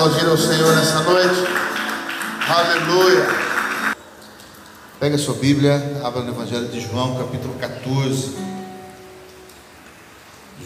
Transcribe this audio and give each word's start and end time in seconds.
Aplaudir 0.00 0.26
ao 0.28 0.38
Senhor 0.38 0.74
nessa 0.76 1.02
noite. 1.02 1.44
Aleluia. 2.48 3.26
Pega 4.98 5.18
sua 5.18 5.34
Bíblia, 5.34 6.00
abra 6.02 6.22
no 6.22 6.30
Evangelho 6.30 6.68
de 6.68 6.80
João, 6.80 7.18
capítulo 7.18 7.52
14. 7.58 8.34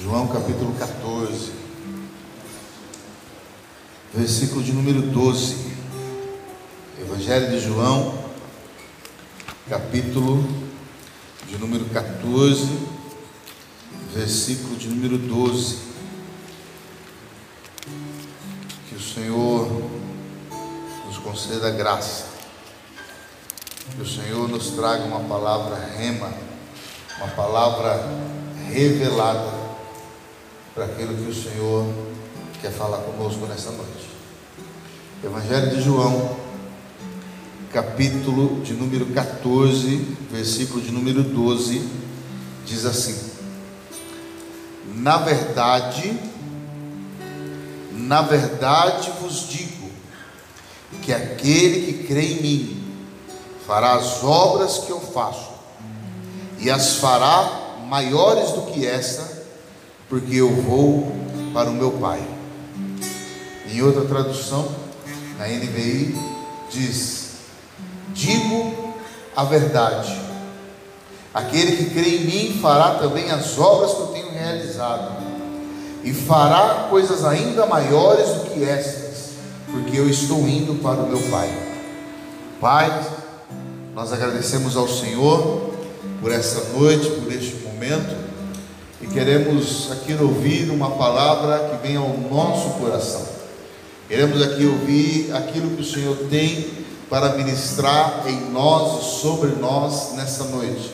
João, 0.00 0.28
capítulo 0.28 0.72
14. 0.78 1.50
Versículo 4.14 4.62
de 4.62 4.72
número 4.72 5.02
12. 5.02 5.56
Evangelho 7.00 7.50
de 7.50 7.58
João, 7.58 8.16
capítulo 9.69 10.48
de 11.48 11.58
número 11.58 11.86
14, 11.86 12.69
versículo 14.14 14.76
de 14.76 14.86
número 14.86 15.19
12. 15.19 15.94
Senhor 19.25 19.67
nos 21.06 21.17
conceda 21.17 21.70
graça, 21.70 22.27
que 23.97 24.03
o 24.03 24.06
Senhor 24.06 24.47
nos 24.50 24.72
traga 24.72 25.03
uma 25.05 25.20
palavra 25.20 25.77
rema, 25.97 26.31
uma 27.16 27.28
palavra 27.28 28.06
revelada 28.70 29.50
para 30.75 30.84
aquilo 30.84 31.16
que 31.16 31.31
o 31.31 31.34
Senhor 31.34 31.86
quer 32.61 32.70
falar 32.70 32.98
conosco 32.98 33.47
nessa 33.47 33.70
noite. 33.70 34.11
Evangelho 35.25 35.70
de 35.70 35.81
João, 35.81 36.36
capítulo 37.72 38.61
de 38.61 38.75
número 38.75 39.06
14, 39.06 40.16
versículo 40.31 40.83
de 40.83 40.92
número 40.92 41.22
12, 41.22 41.88
diz 42.66 42.84
assim: 42.84 43.31
Na 44.97 45.16
verdade, 45.16 46.33
na 48.05 48.22
verdade 48.22 49.10
vos 49.20 49.48
digo, 49.48 49.91
que 51.02 51.12
aquele 51.12 51.92
que 51.92 52.06
crê 52.06 52.34
em 52.34 52.42
mim 52.42 52.84
fará 53.66 53.94
as 53.94 54.22
obras 54.22 54.78
que 54.78 54.91
eu 54.91 55.00
faço, 55.00 55.53
e 56.59 56.70
as 56.70 56.97
fará 56.97 57.78
maiores 57.87 58.53
do 58.53 58.62
que 58.62 58.87
esta, 58.87 59.44
porque 60.09 60.37
eu 60.37 60.50
vou 60.62 61.12
para 61.53 61.69
o 61.69 61.75
meu 61.75 61.92
Pai. 61.92 62.22
Em 63.70 63.82
outra 63.82 64.04
tradução, 64.04 64.69
na 65.38 65.47
NVI, 65.47 66.16
diz: 66.71 67.32
Digo 68.12 68.94
a 69.34 69.44
verdade. 69.44 70.21
Aquele 71.32 71.76
que 71.76 71.91
crê 71.91 72.16
em 72.16 72.25
mim 72.25 72.59
fará 72.62 72.94
também 72.94 73.31
as 73.31 73.59
obras 73.59 73.92
que 73.92 74.00
eu 74.00 74.06
tenho 74.09 74.31
realizado, 74.31 75.34
e 76.04 76.12
fará 76.12 76.87
coisas 76.91 77.25
ainda 77.25 77.65
maiores 77.65 78.28
do 78.28 78.50
que 78.50 78.62
estas, 78.62 79.31
porque 79.72 79.98
eu 79.98 80.09
estou 80.09 80.47
indo 80.47 80.81
para 80.82 81.00
o 81.00 81.09
meu 81.09 81.19
Pai. 81.31 81.50
Pai, 82.60 83.06
nós 83.94 84.12
agradecemos 84.12 84.76
ao 84.76 84.87
Senhor 84.87 85.72
por 86.20 86.31
essa 86.31 86.62
noite, 86.78 87.09
por 87.09 87.32
este 87.32 87.56
momento, 87.65 88.15
e 89.00 89.06
queremos 89.06 89.91
aqui 89.92 90.15
ouvir 90.15 90.70
uma 90.70 90.91
palavra 90.91 91.70
que 91.70 91.87
venha 91.87 92.00
ao 92.00 92.16
nosso 92.31 92.71
coração. 92.78 93.22
Queremos 94.06 94.42
aqui 94.42 94.66
ouvir 94.66 95.34
aquilo 95.34 95.71
que 95.71 95.82
o 95.82 95.84
Senhor 95.84 96.16
tem 96.28 96.69
para 97.09 97.34
ministrar 97.34 98.25
em 98.26 98.50
nós 98.50 99.00
e 99.00 99.21
sobre 99.21 99.50
nós 99.60 100.12
nessa 100.15 100.44
noite. 100.44 100.92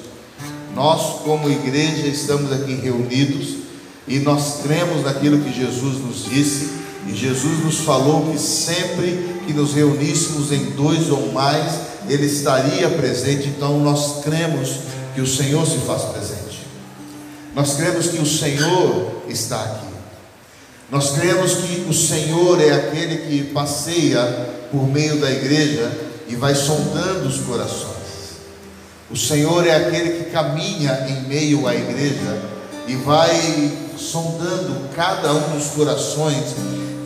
Nós, 0.75 1.21
como 1.23 1.51
igreja, 1.51 2.07
estamos 2.07 2.53
aqui 2.53 2.75
reunidos 2.75 3.60
e 4.09 4.19
nós 4.19 4.61
cremos 4.63 5.05
naquilo 5.05 5.41
que 5.41 5.53
Jesus 5.53 5.99
nos 5.99 6.25
disse, 6.25 6.81
e 7.07 7.15
Jesus 7.15 7.65
nos 7.65 7.79
falou 7.79 8.31
que 8.31 8.39
sempre 8.39 9.41
que 9.47 9.53
nos 9.53 9.73
reuníssemos 9.73 10.53
em 10.53 10.71
dois 10.71 11.11
ou 11.11 11.33
mais, 11.33 11.73
Ele 12.09 12.27
estaria 12.27 12.89
presente, 12.91 13.49
então 13.49 13.81
nós 13.81 14.23
cremos 14.23 14.81
que 15.15 15.21
o 15.21 15.27
Senhor 15.27 15.67
se 15.67 15.79
faz 15.79 16.03
presente. 16.03 16.67
Nós 17.55 17.75
cremos 17.75 18.09
que 18.09 18.19
o 18.19 18.27
Senhor 18.27 19.23
está 19.29 19.61
aqui. 19.63 19.91
Nós 20.91 21.11
cremos 21.13 21.55
que 21.55 21.87
o 21.89 21.95
Senhor 21.95 22.61
é 22.61 22.73
aquele 22.73 23.19
que 23.19 23.53
passeia 23.53 24.23
por 24.71 24.87
meio 24.89 25.21
da 25.21 25.31
igreja 25.31 25.91
e 26.29 26.35
vai 26.35 26.55
sondando 26.55 27.29
os 27.29 27.41
corações. 27.41 28.01
O 29.11 29.17
Senhor 29.17 29.67
é 29.67 29.75
aquele 29.75 30.25
que 30.25 30.31
caminha 30.31 31.07
em 31.09 31.29
meio 31.29 31.67
à 31.67 31.75
igreja 31.75 32.43
e 32.87 32.95
vai 32.97 33.90
sondando 34.01 34.89
cada 34.95 35.33
um 35.33 35.59
dos 35.59 35.69
corações 35.69 36.55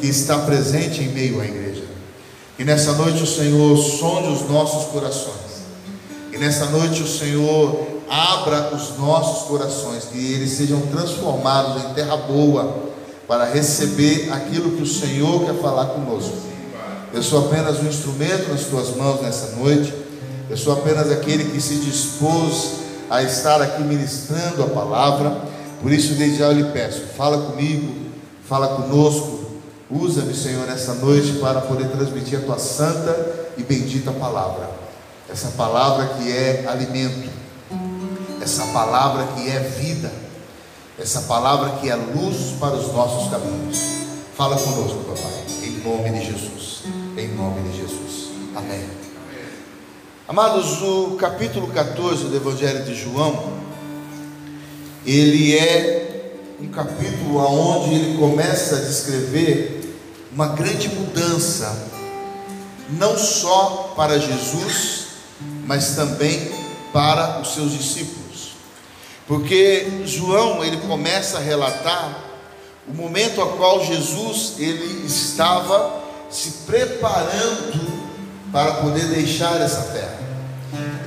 que 0.01 0.07
está 0.07 0.39
presente 0.39 1.03
em 1.03 1.09
meio 1.09 1.41
à 1.41 1.45
igreja. 1.45 1.85
E 2.59 2.65
nessa 2.65 2.93
noite 2.93 3.23
o 3.23 3.27
Senhor 3.27 3.77
sonde 3.77 4.29
os 4.29 4.49
nossos 4.49 4.91
corações. 4.93 5.35
E 6.33 6.39
nessa 6.39 6.67
noite 6.67 7.03
o 7.03 7.07
Senhor 7.07 7.95
abra 8.09 8.75
os 8.75 8.97
nossos 8.99 9.49
corações, 9.49 10.05
que 10.05 10.33
eles 10.33 10.53
sejam 10.53 10.81
transformados 10.83 11.85
em 11.85 11.95
terra 11.95 12.17
boa 12.17 12.85
para 13.27 13.45
receber 13.45 14.31
aquilo 14.33 14.73
que 14.73 14.83
o 14.83 14.87
Senhor 14.87 15.45
quer 15.47 15.55
falar 15.61 15.87
conosco. 15.87 16.37
Eu 17.13 17.23
sou 17.23 17.47
apenas 17.47 17.81
um 17.81 17.87
instrumento 17.87 18.51
nas 18.51 18.65
tuas 18.65 18.95
mãos 18.97 19.23
nessa 19.23 19.57
noite. 19.57 19.95
Eu 20.51 20.57
sou 20.57 20.73
apenas 20.73 21.11
aquele 21.11 21.45
que 21.45 21.61
se 21.61 21.77
dispôs 21.77 22.73
a 23.09 23.23
estar 23.23 23.63
aqui 23.63 23.83
ministrando 23.83 24.63
a 24.63 24.67
palavra. 24.67 25.54
Por 25.85 25.93
isso, 25.93 26.15
desde 26.15 26.39
já 26.39 26.47
eu 26.47 26.55
lhe 26.55 26.73
peço: 26.73 27.03
fala 27.15 27.37
comigo, 27.51 27.95
fala 28.49 28.69
conosco. 28.69 29.45
Usa-me, 29.91 30.35
Senhor, 30.35 30.67
nessa 30.67 30.95
noite 30.95 31.33
para 31.33 31.61
poder 31.61 31.89
transmitir 31.91 32.39
a 32.39 32.43
tua 32.43 32.59
santa 32.59 33.15
e 33.59 33.63
bendita 33.63 34.11
palavra. 34.11 34.71
Essa 35.31 35.49
palavra 35.49 36.07
que 36.07 36.33
é 36.33 36.65
alimento, 36.67 37.29
essa 38.41 38.65
palavra 38.69 39.27
que 39.35 39.47
é 39.47 39.61
vida, 39.61 40.11
essa 40.99 41.21
palavra 41.23 41.73
que 41.73 41.91
é 41.91 41.95
luz 41.95 42.55
para 42.59 42.77
os 42.77 42.91
nossos 42.91 43.31
caminhos. 43.31 43.79
Fala 44.35 44.57
conosco, 44.57 45.05
papai, 45.05 45.45
em 45.65 45.87
nome 45.87 46.19
de 46.19 46.25
Jesus. 46.25 46.85
Em 47.15 47.29
nome 47.37 47.61
de 47.69 47.77
Jesus. 47.77 48.31
Amém. 48.57 48.89
Amados, 50.27 50.81
o 50.81 51.17
capítulo 51.17 51.67
14 51.67 52.25
do 52.25 52.37
Evangelho 52.37 52.85
de 52.85 52.95
João, 52.95 53.53
ele 55.07 55.57
é 55.57 56.33
um 56.61 56.69
capítulo 56.69 57.39
onde 57.39 57.95
ele 57.95 58.19
começa 58.19 58.77
a 58.77 58.81
descrever 58.81 59.97
uma 60.33 60.49
grande 60.49 60.89
mudança, 60.89 61.91
não 62.91 63.17
só 63.17 63.93
para 63.97 64.19
Jesus, 64.19 65.07
mas 65.67 65.95
também 65.95 66.51
para 66.93 67.41
os 67.41 67.55
seus 67.55 67.73
discípulos. 67.73 68.55
Porque 69.27 70.03
João, 70.05 70.65
ele 70.65 70.79
começa 70.79 71.39
a 71.39 71.41
relatar 71.41 72.25
o 72.87 72.93
momento 72.93 73.41
a 73.41 73.47
qual 73.57 73.85
Jesus 73.85 74.55
ele 74.59 75.07
estava 75.07 76.03
se 76.31 76.51
preparando 76.67 78.05
para 78.53 78.75
poder 78.75 79.07
deixar 79.07 79.61
essa 79.61 79.83
terra. 79.93 80.24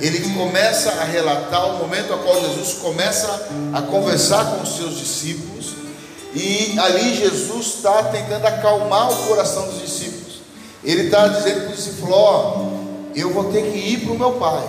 Ele 0.00 0.34
começa 0.34 0.90
a 0.90 1.04
relatar 1.04 1.66
o 1.66 1.78
momento 1.78 2.12
a 2.12 2.18
qual 2.18 2.40
Jesus 2.40 2.74
começa 2.74 3.48
a 3.72 3.82
conversar 3.82 4.44
com 4.52 4.62
os 4.62 4.76
seus 4.76 4.98
discípulos, 4.98 5.74
e 6.34 6.78
ali 6.78 7.16
Jesus 7.16 7.66
está 7.76 8.04
tentando 8.04 8.46
acalmar 8.46 9.10
o 9.10 9.26
coração 9.26 9.66
dos 9.66 9.80
discípulos. 9.80 10.40
Ele 10.84 11.06
está 11.06 11.26
dizendo 11.28 11.62
para 11.62 11.70
os 11.70 11.76
discípulos: 11.76 12.14
Ó, 12.14 12.68
eu 13.14 13.32
vou 13.32 13.52
ter 13.52 13.62
que 13.62 13.78
ir 13.78 14.00
para 14.00 14.12
o 14.12 14.18
meu 14.18 14.32
Pai. 14.32 14.68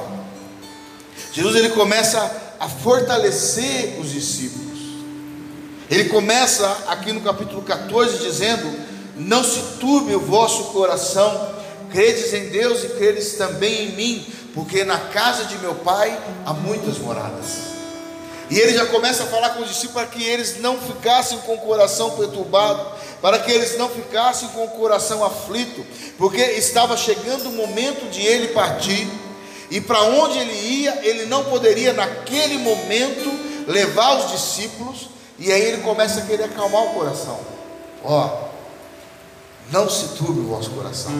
Jesus 1.31 1.55
ele 1.55 1.69
começa 1.69 2.55
a 2.59 2.67
fortalecer 2.67 3.99
os 3.99 4.11
discípulos. 4.11 4.69
Ele 5.89 6.05
começa 6.05 6.65
aqui 6.87 7.11
no 7.11 7.21
capítulo 7.21 7.61
14 7.61 8.19
dizendo: 8.19 8.71
Não 9.15 9.43
se 9.43 9.59
turbe 9.79 10.15
o 10.15 10.19
vosso 10.19 10.65
coração, 10.65 11.49
credes 11.91 12.33
em 12.33 12.49
Deus 12.49 12.83
e 12.83 12.89
credes 12.89 13.33
também 13.33 13.85
em 13.89 13.95
mim, 13.95 14.25
porque 14.53 14.83
na 14.83 14.97
casa 14.97 15.45
de 15.45 15.57
meu 15.59 15.75
pai 15.75 16.17
há 16.45 16.53
muitas 16.53 16.97
moradas. 16.97 17.69
E 18.49 18.57
ele 18.57 18.73
já 18.73 18.87
começa 18.87 19.23
a 19.23 19.27
falar 19.27 19.51
com 19.51 19.61
os 19.61 19.67
discípulos 19.67 19.93
para 19.93 20.07
que 20.07 20.23
eles 20.23 20.59
não 20.59 20.79
ficassem 20.79 21.37
com 21.39 21.53
o 21.53 21.59
coração 21.59 22.11
perturbado, 22.11 22.83
para 23.21 23.37
que 23.37 23.51
eles 23.51 23.77
não 23.77 23.87
ficassem 23.87 24.49
com 24.49 24.65
o 24.65 24.69
coração 24.69 25.23
aflito, 25.23 25.85
porque 26.17 26.41
estava 26.41 26.97
chegando 26.97 27.49
o 27.49 27.51
momento 27.51 28.09
de 28.09 28.21
ele 28.21 28.47
partir, 28.47 29.07
e 29.69 29.79
para 29.79 30.01
onde 30.01 30.39
ele 30.39 30.53
ia, 30.53 30.99
ele 31.05 31.25
não 31.25 31.43
poderia 31.43 31.93
naquele 31.93 32.57
momento 32.57 33.29
levar 33.67 34.17
os 34.17 34.31
discípulos, 34.31 35.09
e 35.37 35.51
aí 35.51 35.61
ele 35.61 35.83
começa 35.83 36.21
a 36.21 36.25
querer 36.25 36.45
acalmar 36.45 36.85
o 36.85 36.93
coração. 36.95 37.39
Ó, 38.03 38.49
não 39.71 39.87
se 39.87 40.15
turbe 40.17 40.39
o 40.39 40.47
vosso 40.47 40.71
coração, 40.71 41.11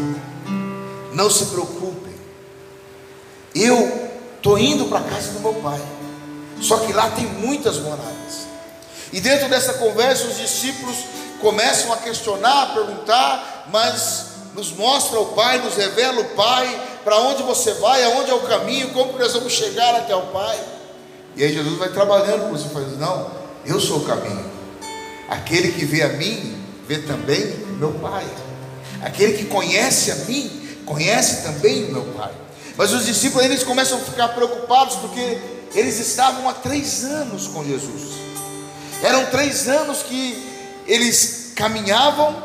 não 1.13 1.29
se 1.29 1.45
preocupem. 1.45 2.08
Eu 3.59 4.09
estou 4.37 4.57
indo 4.57 4.85
para 4.85 4.99
a 4.99 5.03
casa 5.03 5.31
do 5.33 5.41
meu 5.41 5.53
pai. 5.55 5.81
Só 6.61 6.77
que 6.77 6.93
lá 6.93 7.09
tem 7.09 7.25
muitas 7.25 7.77
moradas. 7.77 8.47
E 9.11 9.19
dentro 9.19 9.49
dessa 9.49 9.73
conversa, 9.73 10.27
os 10.27 10.37
discípulos 10.37 10.97
começam 11.41 11.91
a 11.91 11.97
questionar, 11.97 12.63
a 12.63 12.65
perguntar, 12.67 13.67
mas 13.71 14.25
nos 14.55 14.71
mostra 14.73 15.19
o 15.19 15.27
Pai, 15.27 15.59
nos 15.59 15.75
revela 15.75 16.21
o 16.21 16.25
Pai, 16.35 16.81
para 17.03 17.17
onde 17.19 17.43
você 17.43 17.73
vai, 17.75 18.03
aonde 18.03 18.29
é 18.29 18.33
o 18.33 18.41
caminho, 18.41 18.89
como 18.89 19.17
nós 19.17 19.33
vamos 19.33 19.53
chegar 19.53 19.95
até 19.95 20.15
o 20.15 20.27
Pai. 20.27 20.59
E 21.35 21.43
aí 21.43 21.53
Jesus 21.53 21.77
vai 21.77 21.89
trabalhando 21.89 22.49
com 22.49 22.57
você, 22.57 22.67
falando: 22.69 22.97
Não, 22.97 23.31
eu 23.65 23.79
sou 23.79 23.99
o 23.99 24.05
caminho. 24.05 24.45
Aquele 25.29 25.71
que 25.71 25.85
vê 25.85 26.03
a 26.03 26.09
mim, 26.09 26.61
vê 26.87 26.99
também 26.99 27.41
meu 27.77 27.91
Pai. 27.93 28.25
Aquele 29.01 29.33
que 29.33 29.45
conhece 29.45 30.11
a 30.11 30.15
mim, 30.15 30.81
conhece 30.85 31.43
também 31.43 31.85
o 31.85 31.91
meu 31.93 32.03
Pai. 32.17 32.31
Mas 32.79 32.93
os 32.93 33.05
discípulos 33.05 33.43
eles 33.43 33.61
começam 33.61 33.97
a 33.97 34.01
ficar 34.01 34.29
preocupados 34.29 34.95
porque 34.95 35.37
eles 35.75 35.99
estavam 35.99 36.47
há 36.47 36.53
três 36.53 37.03
anos 37.03 37.45
com 37.45 37.61
Jesus. 37.61 38.13
Eram 39.03 39.25
três 39.25 39.67
anos 39.67 40.01
que 40.01 40.41
eles 40.87 41.51
caminhavam, 41.57 42.41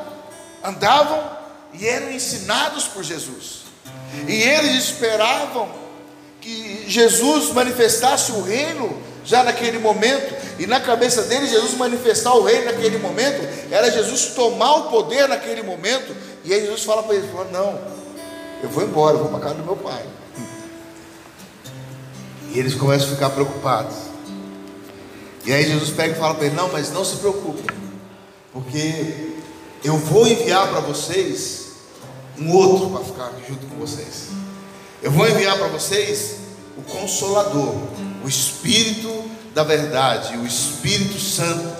andavam 0.64 1.22
e 1.72 1.86
eram 1.86 2.10
ensinados 2.10 2.88
por 2.88 3.04
Jesus. 3.04 3.60
E 4.26 4.42
eles 4.42 4.86
esperavam 4.86 5.69
que 6.40 6.84
Jesus 6.88 7.52
manifestasse 7.52 8.32
o 8.32 8.42
reino 8.42 9.00
já 9.25 9.44
naquele 9.44 9.78
momento, 9.78 10.34
e 10.58 10.66
na 10.66 10.80
cabeça 10.80 11.22
deles, 11.22 11.48
Jesus 11.48 11.75
manifestar 11.75 12.34
o 12.34 12.42
reino 12.42 12.64
naquele 12.64 12.98
momento, 12.98 13.40
era 13.70 13.88
Jesus 13.88 14.34
tomar 14.34 14.75
o 14.78 14.90
poder 14.90 15.28
naquele 15.28 15.62
momento, 15.62 16.14
e 16.44 16.52
aí 16.52 16.60
Jesus 16.60 16.82
fala 16.82 17.04
para 17.04 17.14
eles: 17.14 17.30
fala, 17.30 17.48
Não, 17.52 17.80
eu 18.64 18.69
vou 18.69 18.82
embora, 18.82 19.16
eu 19.16 19.20
vou 19.20 19.28
para 19.28 19.38
casa 19.38 19.54
do 19.54 19.62
meu 19.62 19.76
pai. 19.76 20.04
E 22.52 22.58
eles 22.58 22.75
começam 22.75 23.08
a 23.08 23.11
ficar 23.12 23.31
preocupados. 23.31 23.94
E 25.44 25.52
aí 25.52 25.67
Jesus 25.67 25.91
pega 25.91 26.14
e 26.14 26.19
fala 26.19 26.35
para 26.35 26.46
eles: 26.46 26.56
Não, 26.56 26.70
mas 26.73 26.91
não 26.93 27.05
se 27.05 27.17
preocupem, 27.17 27.67
porque 28.52 29.35
eu 29.82 29.96
vou 29.99 30.26
enviar 30.26 30.69
para 30.69 30.81
vocês 30.81 31.64
um 32.38 32.52
outro 32.52 32.91
para 32.91 33.05
ficar 33.05 33.32
junto 33.46 33.67
com 33.67 33.76
vocês. 33.76 34.29
Eu 35.02 35.11
vou 35.11 35.29
enviar 35.29 35.58
para 35.58 35.69
vocês 35.69 36.37
o 36.76 36.82
Consolador, 36.82 37.75
o 38.25 38.29
Espírito 38.29 39.25
da 39.55 39.62
Verdade, 39.62 40.37
o 40.37 40.47
Espírito 40.47 41.20
Santo. 41.20 41.76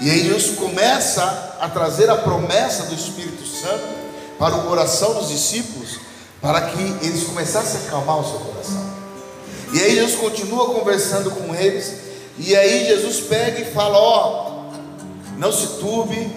E 0.00 0.10
aí 0.10 0.24
Jesus 0.24 0.56
começa 0.56 1.56
a 1.60 1.68
trazer 1.68 2.10
a 2.10 2.16
promessa 2.16 2.84
do 2.84 2.94
Espírito 2.94 3.46
Santo 3.46 4.04
para 4.38 4.56
o 4.56 4.62
coração 4.64 5.14
dos 5.14 5.28
discípulos, 5.28 5.98
para 6.40 6.60
que 6.60 6.82
eles 7.06 7.24
começassem 7.24 7.80
a 7.80 7.84
acalmar 7.84 8.18
o 8.18 8.24
seu 8.28 8.40
coração. 8.40 8.93
E 9.74 9.82
aí 9.82 9.96
Jesus 9.96 10.14
continua 10.14 10.66
conversando 10.66 11.32
com 11.32 11.52
eles, 11.52 11.94
e 12.38 12.54
aí 12.54 12.86
Jesus 12.86 13.18
pega 13.22 13.60
e 13.60 13.72
fala: 13.72 13.98
Ó, 13.98 14.70
não 15.36 15.50
se 15.50 15.80
turbe 15.80 16.30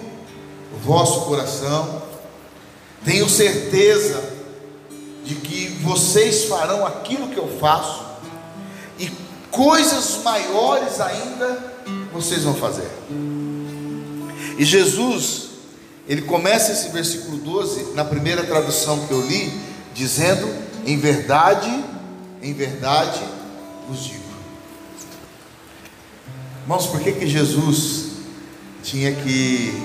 o 0.74 0.78
vosso 0.78 1.20
coração, 1.20 2.02
tenho 3.04 3.28
certeza 3.28 4.20
de 5.24 5.36
que 5.36 5.68
vocês 5.84 6.46
farão 6.46 6.84
aquilo 6.84 7.28
que 7.28 7.38
eu 7.38 7.46
faço, 7.60 8.04
e 8.98 9.08
coisas 9.52 10.18
maiores 10.24 11.00
ainda 11.00 11.62
vocês 12.12 12.42
vão 12.42 12.54
fazer. 12.54 12.90
E 14.58 14.64
Jesus, 14.64 15.50
ele 16.08 16.22
começa 16.22 16.72
esse 16.72 16.88
versículo 16.88 17.36
12, 17.36 17.92
na 17.94 18.04
primeira 18.04 18.42
tradução 18.42 19.06
que 19.06 19.12
eu 19.12 19.20
li, 19.24 19.52
dizendo: 19.94 20.52
Em 20.84 20.98
verdade, 20.98 21.97
em 22.42 22.52
verdade 22.52 23.20
vos 23.88 24.04
digo. 24.04 24.28
Irmãos, 26.62 26.86
por 26.86 27.00
que, 27.00 27.12
que 27.12 27.26
Jesus 27.26 28.08
tinha 28.82 29.14
que 29.14 29.82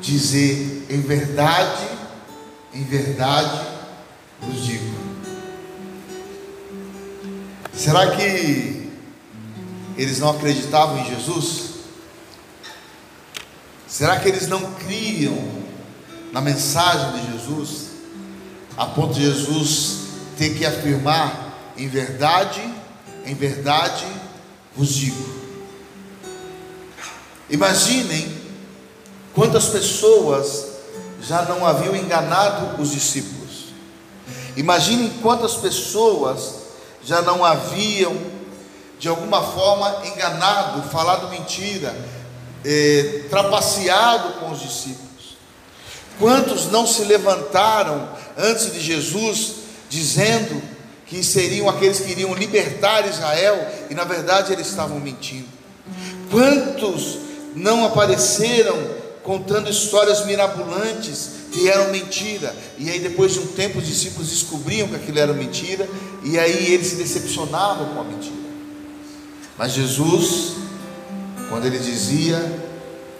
dizer 0.00 0.86
em 0.88 1.00
verdade, 1.00 1.86
em 2.72 2.82
verdade 2.84 3.66
vos 4.40 4.64
digo? 4.64 4.92
Será 7.74 8.16
que 8.16 8.90
eles 9.96 10.18
não 10.18 10.30
acreditavam 10.30 10.98
em 10.98 11.04
Jesus? 11.04 11.72
Será 13.86 14.18
que 14.18 14.28
eles 14.28 14.48
não 14.48 14.72
criam 14.74 15.36
na 16.32 16.40
mensagem 16.40 17.20
de 17.20 17.32
Jesus, 17.32 17.88
a 18.76 18.86
ponto 18.86 19.12
de 19.14 19.20
Jesus 19.20 19.98
ter 20.38 20.56
que 20.56 20.64
afirmar 20.64 21.51
em 21.82 21.88
verdade, 21.88 22.62
em 23.26 23.34
verdade 23.34 24.06
vos 24.76 24.88
digo? 24.90 25.42
Imaginem 27.50 28.40
quantas 29.34 29.66
pessoas 29.66 30.66
já 31.20 31.42
não 31.42 31.66
haviam 31.66 31.96
enganado 31.96 32.80
os 32.80 32.92
discípulos. 32.92 33.72
Imaginem 34.56 35.10
quantas 35.20 35.56
pessoas 35.56 36.54
já 37.02 37.20
não 37.20 37.44
haviam, 37.44 38.16
de 39.00 39.08
alguma 39.08 39.42
forma, 39.42 40.06
enganado, 40.06 40.88
falado 40.88 41.30
mentira, 41.30 41.92
eh, 42.64 43.24
trapaceado 43.28 44.34
com 44.34 44.52
os 44.52 44.60
discípulos. 44.60 45.36
Quantos 46.16 46.66
não 46.70 46.86
se 46.86 47.02
levantaram 47.06 48.08
antes 48.38 48.72
de 48.72 48.80
Jesus, 48.80 49.54
dizendo 49.90 50.71
que 51.12 51.22
seriam 51.22 51.68
aqueles 51.68 52.00
que 52.00 52.10
iriam 52.10 52.32
libertar 52.32 53.06
Israel, 53.06 53.70
e 53.90 53.94
na 53.94 54.02
verdade 54.02 54.50
eles 54.50 54.66
estavam 54.66 54.98
mentindo? 54.98 55.46
Quantos 56.30 57.18
não 57.54 57.84
apareceram 57.84 58.74
contando 59.22 59.68
histórias 59.68 60.24
mirabolantes, 60.24 61.32
que 61.52 61.68
eram 61.68 61.92
mentira. 61.92 62.56
E 62.78 62.88
aí, 62.88 62.98
depois 62.98 63.34
de 63.34 63.40
um 63.40 63.46
tempo, 63.48 63.78
os 63.78 63.86
discípulos 63.86 64.30
descobriam 64.30 64.88
que 64.88 64.96
aquilo 64.96 65.18
era 65.18 65.34
mentira, 65.34 65.86
e 66.24 66.38
aí 66.38 66.72
eles 66.72 66.86
se 66.86 66.96
decepcionavam 66.96 67.94
com 67.94 68.00
a 68.00 68.04
mentira. 68.04 68.34
Mas 69.58 69.72
Jesus, 69.72 70.54
quando 71.50 71.66
ele 71.66 71.78
dizia, 71.78 72.40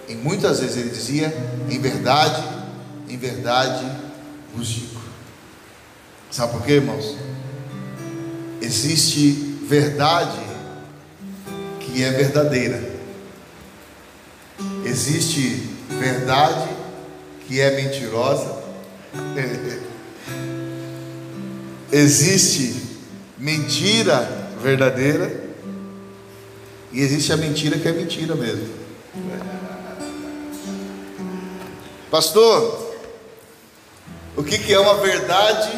e 0.09 0.15
muitas 0.15 0.61
vezes 0.61 0.79
ele 0.79 0.89
dizia, 0.89 1.33
em 1.69 1.79
verdade, 1.79 2.43
em 3.07 3.19
verdade 3.19 3.85
vos 4.57 4.67
digo. 4.67 5.01
Sabe 6.31 6.53
por 6.53 6.63
quê, 6.63 6.73
irmãos? 6.73 7.32
Existe 8.63 9.33
verdade 9.67 10.41
que 11.81 12.03
é 12.05 12.11
verdadeira. 12.13 12.81
Existe 14.85 15.69
verdade 15.91 16.69
que 17.47 17.61
é 17.61 17.77
mentirosa. 17.77 18.63
existe 21.91 22.75
mentira 23.37 24.49
verdadeira 24.63 25.43
e 26.93 27.01
existe 27.01 27.33
a 27.33 27.37
mentira 27.37 27.79
que 27.79 27.89
é 27.89 27.93
mentira 27.93 28.37
mesmo. 28.37 28.73
Pastor, 32.11 32.95
o 34.37 34.45
que, 34.45 34.73
é 34.73 34.79
uma 34.79 34.99
verdade 34.99 35.71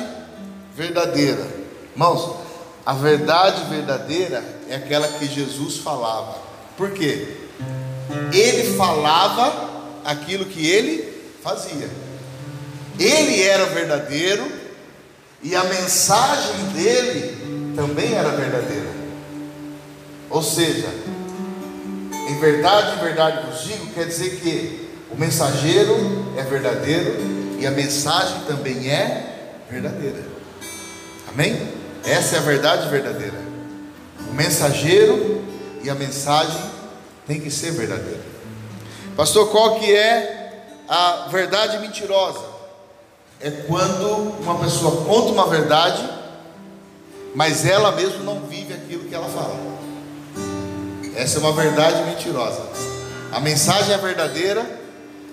verdadeira? 0.76 1.46
Irmãos, 1.92 2.43
a 2.86 2.92
verdade 2.92 3.64
verdadeira 3.70 4.44
é 4.68 4.76
aquela 4.76 5.08
que 5.08 5.26
Jesus 5.26 5.78
falava. 5.78 6.36
Por 6.76 6.90
quê? 6.90 7.36
Ele 8.32 8.76
falava 8.76 9.70
aquilo 10.04 10.44
que 10.44 10.66
ele 10.66 11.32
fazia. 11.42 11.88
Ele 12.98 13.42
era 13.42 13.66
verdadeiro 13.66 14.46
e 15.42 15.56
a 15.56 15.64
mensagem 15.64 16.56
dele 16.74 17.74
também 17.74 18.12
era 18.12 18.30
verdadeira. 18.30 18.92
Ou 20.28 20.42
seja, 20.42 20.88
em 22.28 22.38
verdade, 22.38 22.96
em 22.96 23.02
verdade 23.02 23.46
vos 23.46 23.62
digo, 23.62 23.86
quer 23.94 24.06
dizer 24.06 24.40
que 24.40 24.88
o 25.10 25.16
mensageiro 25.16 26.34
é 26.36 26.42
verdadeiro 26.42 27.16
e 27.58 27.66
a 27.66 27.70
mensagem 27.70 28.40
também 28.46 28.90
é 28.90 29.54
verdadeira. 29.70 30.22
Amém? 31.28 31.83
Essa 32.04 32.36
é 32.36 32.38
a 32.38 32.42
verdade 32.42 32.88
verdadeira. 32.88 33.38
O 34.30 34.34
mensageiro 34.34 35.42
e 35.82 35.88
a 35.88 35.94
mensagem 35.94 36.60
tem 37.26 37.40
que 37.40 37.50
ser 37.50 37.72
verdadeira. 37.72 38.20
Pastor, 39.16 39.50
qual 39.50 39.78
que 39.80 39.94
é 39.94 40.66
a 40.86 41.28
verdade 41.30 41.78
mentirosa? 41.78 42.44
É 43.40 43.50
quando 43.50 44.06
uma 44.42 44.58
pessoa 44.58 45.04
conta 45.04 45.32
uma 45.32 45.46
verdade, 45.46 46.06
mas 47.34 47.64
ela 47.64 47.92
mesma 47.92 48.22
não 48.22 48.40
vive 48.40 48.74
aquilo 48.74 49.04
que 49.04 49.14
ela 49.14 49.28
fala. 49.28 49.56
Essa 51.16 51.38
é 51.38 51.40
uma 51.40 51.52
verdade 51.52 52.02
mentirosa. 52.04 52.62
A 53.32 53.40
mensagem 53.40 53.94
é 53.94 53.98
verdadeira, 53.98 54.64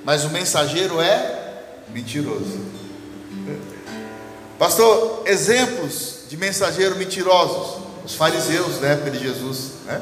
mas 0.05 0.23
o 0.23 0.29
mensageiro 0.29 1.01
é 1.01 1.53
mentiroso. 1.89 2.59
Pastor, 4.57 5.23
exemplos 5.25 6.20
de 6.31 6.37
mensageiros 6.37 6.97
mentirosos. 6.97 7.83
Os 8.05 8.15
fariseus 8.15 8.79
na 8.79 8.87
época 8.87 9.11
de 9.11 9.19
Jesus. 9.19 9.71
Né? 9.85 10.01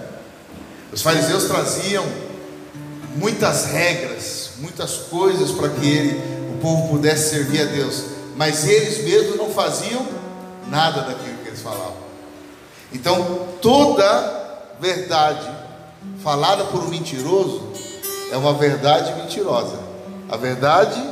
Os 0.93 1.01
fariseus 1.01 1.45
traziam 1.45 2.05
muitas 3.15 3.65
regras, 3.65 4.51
muitas 4.59 4.93
coisas 5.09 5.49
para 5.49 5.69
que 5.69 5.87
ele, 5.87 6.53
o 6.53 6.61
povo 6.61 6.89
pudesse 6.89 7.31
servir 7.31 7.63
a 7.63 7.65
Deus, 7.65 8.03
mas 8.35 8.67
eles 8.67 9.03
mesmos 9.03 9.37
não 9.37 9.49
faziam 9.49 10.05
nada 10.67 11.01
daquilo 11.01 11.39
que 11.39 11.47
eles 11.47 11.61
falavam. 11.61 11.97
Então, 12.93 13.47
toda 13.59 14.75
verdade 14.79 15.49
falada 16.23 16.63
por 16.65 16.83
um 16.83 16.89
mentiroso 16.89 17.73
é 18.31 18.37
uma 18.37 18.53
verdade 18.53 19.19
mentirosa. 19.19 19.79
A 20.29 20.37
verdade 20.37 21.03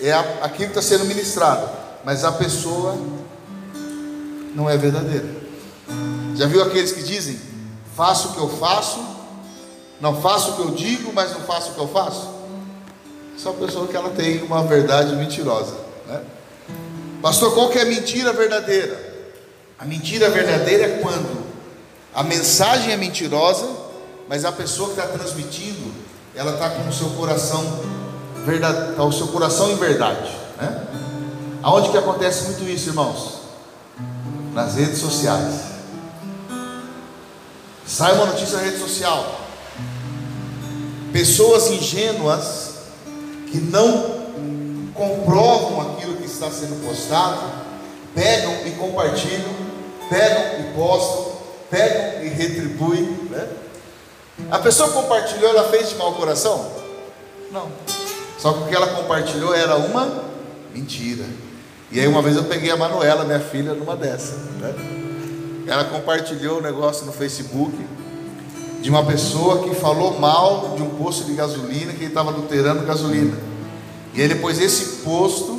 é 0.00 0.12
aquilo 0.12 0.70
que 0.70 0.78
está 0.78 0.82
sendo 0.82 1.06
ministrado, 1.06 1.68
mas 2.04 2.24
a 2.24 2.30
pessoa 2.30 2.96
não 4.58 4.68
é 4.68 4.76
verdadeira. 4.76 5.24
Já 6.34 6.46
viu 6.46 6.60
aqueles 6.62 6.90
que 6.90 7.02
dizem: 7.02 7.38
faço 7.96 8.30
o 8.30 8.32
que 8.32 8.40
eu 8.40 8.48
faço, 8.48 8.98
não 10.00 10.20
faço 10.20 10.50
o 10.50 10.54
que 10.56 10.62
eu 10.62 10.70
digo, 10.72 11.12
mas 11.14 11.32
não 11.32 11.42
faço 11.42 11.70
o 11.70 11.74
que 11.74 11.80
eu 11.80 11.88
faço? 11.88 12.28
Essa 13.36 13.48
é 13.48 13.52
uma 13.52 13.66
pessoa 13.66 13.86
que 13.86 13.96
ela 13.96 14.10
tem 14.10 14.42
uma 14.42 14.64
verdade 14.64 15.14
mentirosa. 15.14 15.76
Né? 16.08 16.20
Pastor, 17.22 17.54
qual 17.54 17.68
que 17.68 17.78
é 17.78 17.82
a 17.82 17.84
mentira 17.84 18.32
verdadeira? 18.32 19.06
A 19.78 19.84
mentira 19.84 20.28
verdadeira 20.28 20.84
é 20.86 20.98
quando 20.98 21.46
a 22.12 22.24
mensagem 22.24 22.92
é 22.92 22.96
mentirosa, 22.96 23.68
mas 24.28 24.44
a 24.44 24.50
pessoa 24.50 24.88
que 24.88 25.00
está 25.00 25.06
transmitindo, 25.06 25.92
ela 26.34 26.54
está 26.54 26.68
com 26.70 26.88
o 26.88 26.92
seu 26.92 27.10
coração 27.10 27.64
verdade, 28.44 28.96
tá 28.96 29.04
o 29.04 29.12
seu 29.12 29.28
coração 29.28 29.70
em 29.70 29.76
verdade, 29.76 30.30
né? 30.60 30.84
Aonde 31.62 31.90
que 31.90 31.98
acontece 31.98 32.44
muito 32.44 32.64
isso, 32.64 32.88
irmãos? 32.88 33.37
Nas 34.52 34.74
redes 34.74 34.98
sociais. 34.98 35.54
Sai 37.86 38.14
uma 38.14 38.26
notícia 38.26 38.58
na 38.58 38.64
rede 38.64 38.78
social. 38.78 39.40
Pessoas 41.12 41.70
ingênuas 41.70 42.74
que 43.50 43.58
não 43.58 44.18
comprovam 44.94 45.92
aquilo 45.92 46.16
que 46.16 46.26
está 46.26 46.50
sendo 46.50 46.84
postado, 46.86 47.40
pegam 48.14 48.66
e 48.66 48.72
compartilham, 48.72 49.54
pegam 50.10 50.60
e 50.60 50.74
postam, 50.74 51.32
pegam 51.70 52.24
e 52.24 52.28
retribuem. 52.28 53.04
Né? 53.30 53.48
A 54.50 54.58
pessoa 54.58 54.90
compartilhou, 54.90 55.48
ela 55.48 55.68
fez 55.68 55.90
de 55.90 55.94
mau 55.94 56.14
coração? 56.14 56.70
Não. 57.50 57.70
Só 58.38 58.52
que 58.52 58.62
o 58.64 58.66
que 58.66 58.74
ela 58.74 58.88
compartilhou 58.88 59.54
era 59.54 59.76
uma 59.76 60.24
mentira. 60.74 61.24
E 61.90 61.98
aí 61.98 62.06
uma 62.06 62.20
vez 62.20 62.36
eu 62.36 62.44
peguei 62.44 62.70
a 62.70 62.76
Manuela, 62.76 63.24
minha 63.24 63.40
filha, 63.40 63.72
numa 63.72 63.96
dessa. 63.96 64.34
Né? 64.60 64.74
Ela 65.66 65.84
compartilhou 65.84 66.58
o 66.58 66.62
negócio 66.62 67.06
no 67.06 67.12
Facebook 67.12 67.74
de 68.82 68.90
uma 68.90 69.04
pessoa 69.04 69.62
que 69.62 69.74
falou 69.74 70.18
mal 70.18 70.74
de 70.76 70.82
um 70.82 70.90
posto 70.90 71.24
de 71.24 71.32
gasolina 71.32 71.92
que 71.92 72.00
ele 72.00 72.06
estava 72.06 72.30
adulterando 72.30 72.84
gasolina. 72.84 73.36
E 74.14 74.20
aí 74.20 74.28
depois 74.28 74.60
esse 74.60 75.02
posto 75.02 75.58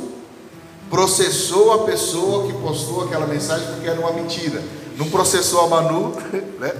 processou 0.88 1.72
a 1.72 1.78
pessoa 1.84 2.46
que 2.46 2.52
postou 2.54 3.04
aquela 3.04 3.26
mensagem 3.26 3.66
porque 3.66 3.88
era 3.88 4.00
uma 4.00 4.12
mentira. 4.12 4.62
Não 4.96 5.08
processou 5.10 5.64
a 5.64 5.68
Manu, 5.68 6.16
né? 6.60 6.72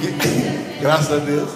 Que, 0.00 0.80
graças 0.80 1.12
a 1.12 1.18
Deus. 1.18 1.50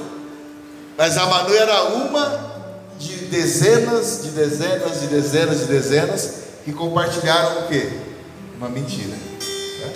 Mas 0.97 1.17
a 1.17 1.27
Manu 1.27 1.55
era 1.55 1.85
uma 1.95 2.51
de 2.99 3.17
dezenas, 3.27 4.21
de 4.25 4.31
dezenas, 4.31 5.01
de 5.01 5.07
dezenas, 5.07 5.61
de 5.61 5.65
dezenas 5.67 6.50
que 6.71 6.77
compartilharam 6.77 7.65
o 7.65 7.69
que? 7.69 7.91
Uma 8.57 8.69
mentira. 8.69 9.09
Né? 9.09 9.95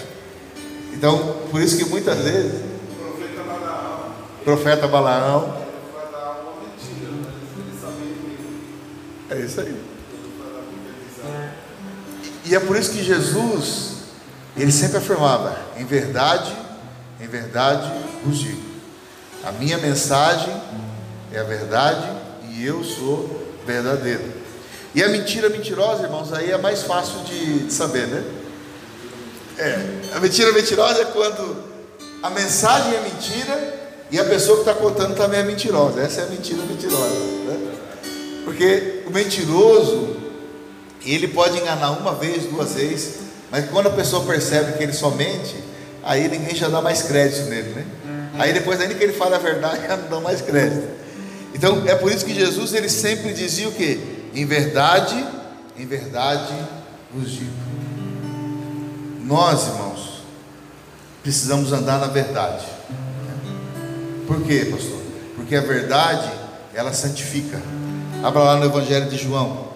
Então, 0.93 1.37
por 1.51 1.61
isso 1.61 1.77
que 1.77 1.85
muitas 1.85 2.19
vezes 2.19 2.63
Profeta 3.05 3.43
Balaão. 3.43 4.13
profeta 4.45 4.89
que 9.29 9.35
é 9.35 9.39
isso 9.39 9.61
aí. 9.61 9.85
E 12.47 12.55
é 12.55 12.61
por 12.61 12.77
isso 12.77 12.91
que 12.91 13.03
Jesus, 13.03 13.93
ele 14.57 14.71
sempre 14.71 14.99
afirmava: 14.99 15.57
em 15.77 15.85
verdade, 15.85 16.55
em 17.21 17.27
verdade 17.27 17.91
vos 18.25 18.39
digo, 18.39 18.63
a 19.43 19.53
minha 19.53 19.79
mensagem 19.79 20.55
é 21.33 21.39
a 21.39 21.45
verdade 21.45 22.07
e 22.51 22.65
eu 22.65 22.85
sou 22.85 23.49
verdadeiro. 23.67 24.44
E 24.95 25.03
a 25.03 25.09
mentira 25.09 25.49
mentirosa, 25.49 26.05
irmãos, 26.05 26.33
aí 26.33 26.53
é 26.53 26.57
mais 26.57 26.83
fácil 26.85 27.19
de, 27.25 27.65
de 27.65 27.73
saber, 27.73 28.07
né? 28.07 28.23
É, 29.59 30.17
a 30.17 30.21
mentira 30.21 30.53
mentirosa 30.53 31.03
é 31.03 31.05
quando 31.07 31.57
a 32.23 32.31
mensagem 32.31 32.95
é 32.95 33.01
mentira 33.01 33.75
e 34.11 34.19
a 34.21 34.25
pessoa 34.25 34.63
que 34.63 34.71
está 34.71 34.75
contando 34.75 35.17
também 35.17 35.41
é 35.41 35.43
mentirosa. 35.43 36.01
Essa 36.01 36.21
é 36.21 36.25
a 36.25 36.27
mentira 36.29 36.63
mentirosa, 36.63 37.09
né? 37.09 37.73
Porque 38.45 39.03
o 39.07 39.11
mentiroso, 39.11 40.17
ele 41.05 41.27
pode 41.27 41.59
enganar 41.59 41.91
uma 41.91 42.15
vez, 42.15 42.45
duas 42.45 42.75
vezes, 42.75 43.17
mas 43.51 43.69
quando 43.71 43.89
a 43.89 43.91
pessoa 43.91 44.25
percebe 44.25 44.79
que 44.79 44.83
ele 44.85 44.93
só 44.93 45.11
mente, 45.11 45.57
aí 46.05 46.29
ninguém 46.29 46.55
já 46.55 46.69
dá 46.69 46.81
mais 46.81 47.03
crédito 47.03 47.49
nele, 47.49 47.71
né? 47.71 47.85
Aí 48.39 48.53
depois, 48.53 48.81
ainda 48.81 48.95
que 48.95 49.03
ele 49.03 49.13
fale 49.13 49.35
a 49.35 49.39
verdade, 49.39 49.83
já 49.89 49.97
não 49.97 50.09
dá 50.09 50.21
mais 50.21 50.41
crédito. 50.41 50.87
Então 51.53 51.83
é 51.87 51.97
por 51.97 52.13
isso 52.13 52.25
que 52.25 52.35
Jesus 52.35 52.75
ele 52.75 52.89
sempre 52.89 53.33
dizia 53.33 53.69
o 53.69 53.73
que? 53.73 54.14
Em 54.35 54.45
verdade, 54.45 55.25
em 55.79 55.87
verdade 55.87 56.53
vos 57.15 57.31
digo. 57.31 57.53
Nós, 59.23 59.69
irmãos, 59.69 60.23
precisamos 61.23 61.73
andar 61.73 62.01
na 62.01 62.09
verdade. 62.09 62.67
Por 64.27 64.43
quê, 64.43 64.67
pastor? 64.71 65.01
Porque 65.37 65.55
a 65.55 65.61
verdade 65.61 66.31
ela 66.75 66.93
santifica. 66.93 67.63
Abra 68.25 68.43
lá 68.43 68.57
no 68.57 68.65
Evangelho 68.65 69.09
de 69.09 69.17
João, 69.17 69.69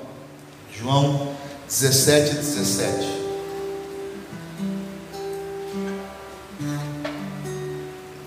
João 0.77 1.33
17, 1.69 2.35
17. 2.35 3.19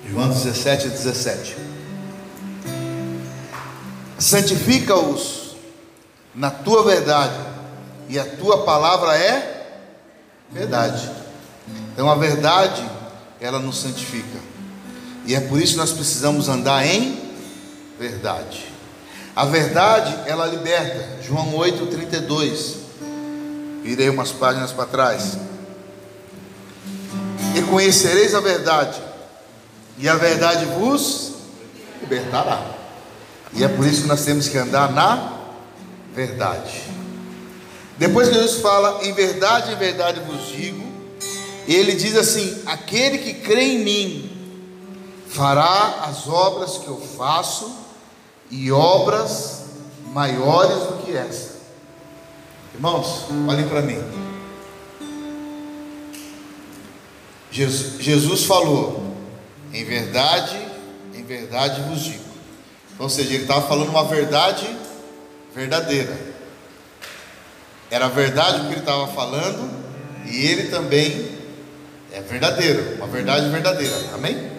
João 0.10 0.30
17, 0.30 0.88
17. 0.88 1.58
Santifica-os 4.18 5.41
na 6.34 6.50
tua 6.50 6.84
verdade, 6.84 7.36
e 8.08 8.20
a 8.20 8.26
tua 8.26 8.64
palavra 8.64 9.18
é 9.18 9.68
verdade. 10.52 11.10
Então 11.94 12.10
a 12.10 12.16
verdade, 12.16 12.84
ela 13.40 13.60
nos 13.60 13.80
santifica. 13.82 14.40
E 15.26 15.36
é 15.36 15.40
por 15.40 15.62
isso 15.62 15.74
que 15.74 15.80
nós 15.80 15.92
precisamos 15.92 16.50
andar 16.50 16.86
em 16.86 17.20
verdade. 18.00 18.66
A 19.36 19.46
verdade, 19.46 20.14
ela 20.26 20.46
liberta. 20.46 21.22
João 21.24 21.56
8, 21.56 21.86
32. 21.88 22.76
Virei 23.84 24.10
umas 24.10 24.32
páginas 24.32 24.72
para 24.72 24.86
trás. 24.86 25.38
E 27.56 27.62
conhecereis 27.64 28.34
a 28.34 28.40
verdade, 28.40 29.02
e 29.98 30.08
a 30.08 30.16
verdade 30.16 30.66
vos 30.66 31.34
libertará. 32.02 32.62
E 33.54 33.64
é 33.64 33.68
por 33.68 33.86
isso 33.86 34.04
que 34.04 34.08
nós 34.08 34.24
temos 34.24 34.48
que 34.48 34.58
andar 34.58 34.92
na 34.92 35.41
verdade. 36.14 36.84
Depois 37.98 38.30
que 38.30 38.36
Jesus 38.36 38.62
fala, 38.62 39.06
em 39.06 39.14
verdade, 39.14 39.74
em 39.74 39.76
verdade 39.76 40.20
vos 40.22 40.48
digo, 40.48 40.84
ele 41.68 41.94
diz 41.94 42.16
assim: 42.16 42.62
aquele 42.66 43.20
que 43.20 43.34
crê 43.36 43.64
em 43.64 43.80
mim 43.80 44.32
fará 45.28 46.06
as 46.08 46.28
obras 46.28 46.78
que 46.78 46.88
eu 46.88 47.00
faço, 47.18 47.72
e 48.50 48.72
obras 48.72 49.64
maiores 50.08 50.88
do 50.88 51.06
que 51.06 51.16
essa. 51.16 51.52
Irmãos, 52.74 53.26
olhem 53.48 53.68
para 53.68 53.82
mim. 53.82 54.02
Jesus, 57.50 58.02
Jesus 58.02 58.46
falou, 58.46 59.14
em 59.74 59.84
verdade, 59.86 60.58
em 61.14 61.24
verdade 61.24 61.82
vos 61.82 62.02
digo. 62.02 62.24
Ou 63.00 63.10
seja, 63.10 63.34
ele 63.34 63.44
estava 63.44 63.68
falando 63.68 63.90
uma 63.90 64.04
verdade 64.04 64.68
verdadeira. 65.54 66.18
Era 67.90 68.08
verdade 68.08 68.62
o 68.62 68.66
que 68.68 68.72
ele 68.72 68.80
estava 68.80 69.08
falando, 69.08 69.70
e 70.26 70.46
ele 70.46 70.70
também 70.70 71.38
é 72.12 72.22
verdadeiro, 72.22 72.96
uma 72.96 73.08
verdade 73.08 73.50
verdadeira. 73.50 73.96
Amém? 74.14 74.52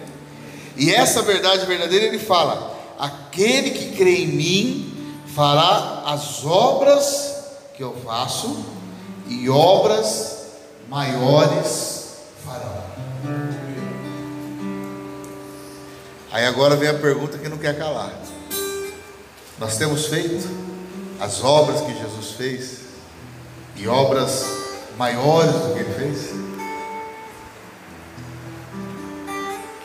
E 0.77 0.93
essa 0.93 1.21
verdade 1.21 1.65
verdadeira 1.65 2.05
ele 2.05 2.19
fala: 2.19 2.77
aquele 2.99 3.71
que 3.71 3.95
crê 3.95 4.23
em 4.23 4.27
mim 4.27 5.17
fará 5.35 6.03
as 6.05 6.45
obras 6.45 7.33
que 7.75 7.81
eu 7.81 7.95
faço, 8.05 8.63
e 9.27 9.49
obras 9.49 10.37
maiores 10.87 12.17
farão. 12.45 12.83
Aí 16.31 16.45
agora 16.45 16.75
vem 16.75 16.89
a 16.89 16.93
pergunta 16.95 17.37
que 17.37 17.49
não 17.49 17.57
quer 17.57 17.77
calar. 17.77 18.13
Nós 19.57 19.77
temos 19.77 20.07
feito 20.07 20.72
as 21.19 21.43
obras 21.43 21.81
que 21.81 21.97
Jesus 21.97 22.31
fez 22.31 22.79
e 23.75 23.87
obras 23.87 24.45
maiores 24.97 25.53
do 25.53 25.73
que 25.73 25.79
ele 25.79 25.93
fez? 25.93 26.43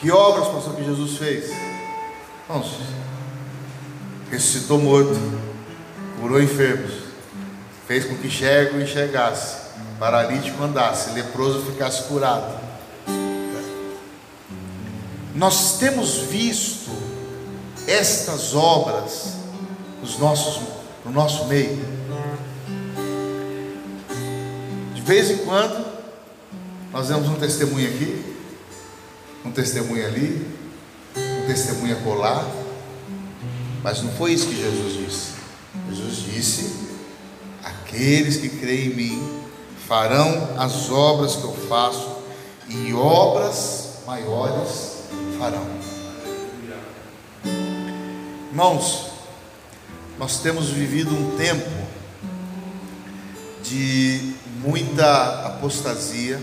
Que 0.01 0.11
obras, 0.11 0.49
pastor, 0.49 0.77
que 0.77 0.85
Jesus 0.85 1.19
fez? 1.19 1.51
Vamos. 2.49 2.69
ressuscitou 4.31 4.79
morto, 4.79 5.19
curou 6.21 6.41
enfermos, 6.41 6.93
fez 7.87 8.05
com 8.05 8.17
que 8.17 8.31
cego 8.31 8.81
enxergasse, 8.81 9.57
paralítico 9.99 10.63
andasse, 10.63 11.11
leproso 11.11 11.63
ficasse 11.63 12.05
curado. 12.05 12.59
Nós 15.35 15.79
temos 15.79 16.19
visto 16.19 16.91
estas 17.87 18.55
obras 18.55 19.35
nos 20.01 20.19
nossos, 20.19 20.61
no 21.09 21.15
nosso 21.15 21.47
meio. 21.47 21.79
De 24.95 25.01
vez 25.01 25.31
em 25.31 25.39
quando, 25.39 25.87
nós 26.93 27.09
vemos 27.09 27.29
um 27.29 27.37
testemunho 27.37 27.89
aqui, 27.89 28.37
um 29.43 29.51
testemunho 29.51 30.07
ali, 30.07 30.47
um 31.17 31.47
testemunho 31.47 31.97
acolá, 31.97 32.47
mas 33.83 34.03
não 34.03 34.13
foi 34.13 34.35
isso 34.35 34.49
que 34.49 34.57
Jesus 34.57 34.93
disse. 34.95 35.29
Jesus 35.89 36.17
disse: 36.17 36.89
Aqueles 37.65 38.37
que 38.37 38.51
creem 38.51 38.91
em 38.91 38.95
mim 38.95 39.43
farão 39.87 40.57
as 40.59 40.91
obras 40.91 41.37
que 41.37 41.45
eu 41.45 41.57
faço, 41.69 42.19
e 42.69 42.93
obras 42.93 44.03
maiores 44.07 45.05
farão. 45.39 45.67
Irmãos, 48.51 49.18
nós 50.19 50.41
temos 50.41 50.69
vivido 50.71 51.15
um 51.15 51.37
tempo 51.37 51.71
de 53.63 54.33
muita 54.61 55.47
apostasia, 55.47 56.41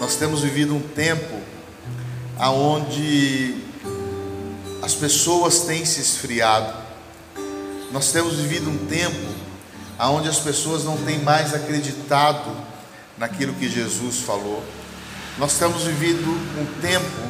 nós 0.00 0.16
temos 0.16 0.40
vivido 0.40 0.74
um 0.74 0.80
tempo 0.80 1.38
aonde 2.38 3.54
as 4.80 4.94
pessoas 4.94 5.60
têm 5.60 5.84
se 5.84 6.00
esfriado. 6.00 6.72
Nós 7.92 8.12
temos 8.12 8.36
vivido 8.36 8.70
um 8.70 8.86
tempo 8.86 9.34
onde 9.98 10.28
as 10.28 10.38
pessoas 10.38 10.84
não 10.84 10.96
têm 10.96 11.18
mais 11.18 11.52
acreditado 11.52 12.50
naquilo 13.18 13.52
que 13.54 13.68
Jesus 13.68 14.20
falou. 14.20 14.62
Nós 15.36 15.58
temos 15.58 15.82
vivido 15.82 16.30
um 16.30 16.80
tempo 16.80 17.28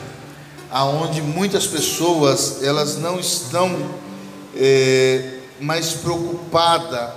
onde 0.71 1.23
muitas 1.23 1.66
pessoas 1.66 2.62
elas 2.62 2.97
não 2.99 3.19
estão 3.19 4.08
é, 4.55 5.41
mais 5.61 5.93
preocupadas 5.95 7.11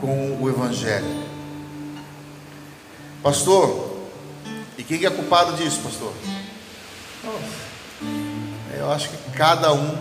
com 0.00 0.38
o 0.40 0.48
Evangelho. 0.48 1.22
Pastor, 3.22 3.92
e 4.76 4.82
quem 4.82 5.04
é 5.04 5.10
culpado 5.10 5.52
disso, 5.56 5.80
pastor? 5.80 6.12
Nossa. 7.24 7.62
Eu 8.76 8.90
acho 8.90 9.10
que 9.10 9.30
cada 9.32 9.72
um 9.72 9.96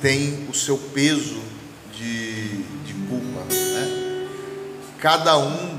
tem 0.00 0.46
o 0.48 0.54
seu 0.54 0.78
peso 0.78 1.40
de, 1.92 2.62
de 2.84 2.94
culpa. 3.08 3.52
Né? 3.52 4.28
Cada 5.00 5.36
um 5.38 5.78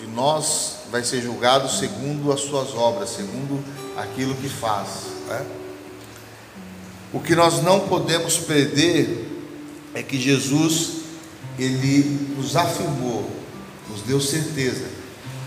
de 0.00 0.06
nós 0.06 0.78
vai 0.90 1.04
ser 1.04 1.20
julgado 1.20 1.68
segundo 1.68 2.32
as 2.32 2.40
suas 2.40 2.74
obras, 2.74 3.10
segundo 3.10 3.62
aquilo 3.96 4.34
que 4.36 4.48
faz. 4.48 5.08
Né? 5.28 5.46
O 7.12 7.20
que 7.20 7.34
nós 7.34 7.62
não 7.62 7.80
podemos 7.80 8.36
perder 8.38 9.26
é 9.94 10.02
que 10.02 10.20
Jesus 10.20 10.98
ele 11.58 12.34
nos 12.36 12.54
afirmou, 12.54 13.28
nos 13.90 14.02
deu 14.02 14.20
certeza 14.20 14.84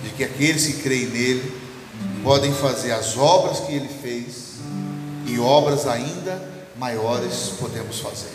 de 0.03 0.09
que 0.09 0.23
aqueles 0.23 0.65
que 0.65 0.73
creem 0.81 1.07
nele 1.07 1.61
podem 2.23 2.53
fazer 2.53 2.91
as 2.91 3.15
obras 3.15 3.59
que 3.61 3.73
ele 3.73 3.89
fez 4.01 4.55
e 5.25 5.39
obras 5.39 5.87
ainda 5.87 6.41
maiores 6.77 7.53
podemos 7.59 7.99
fazer. 7.99 8.31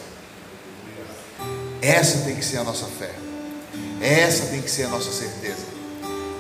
Essa 1.83 2.19
tem 2.19 2.37
que 2.37 2.45
ser 2.45 2.59
a 2.59 2.65
nossa 2.65 2.87
fé, 2.87 3.15
essa 4.01 4.47
tem 4.47 4.63
que 4.63 4.71
ser 4.71 4.85
a 4.85 4.89
nossa 4.89 5.11
certeza. 5.11 5.77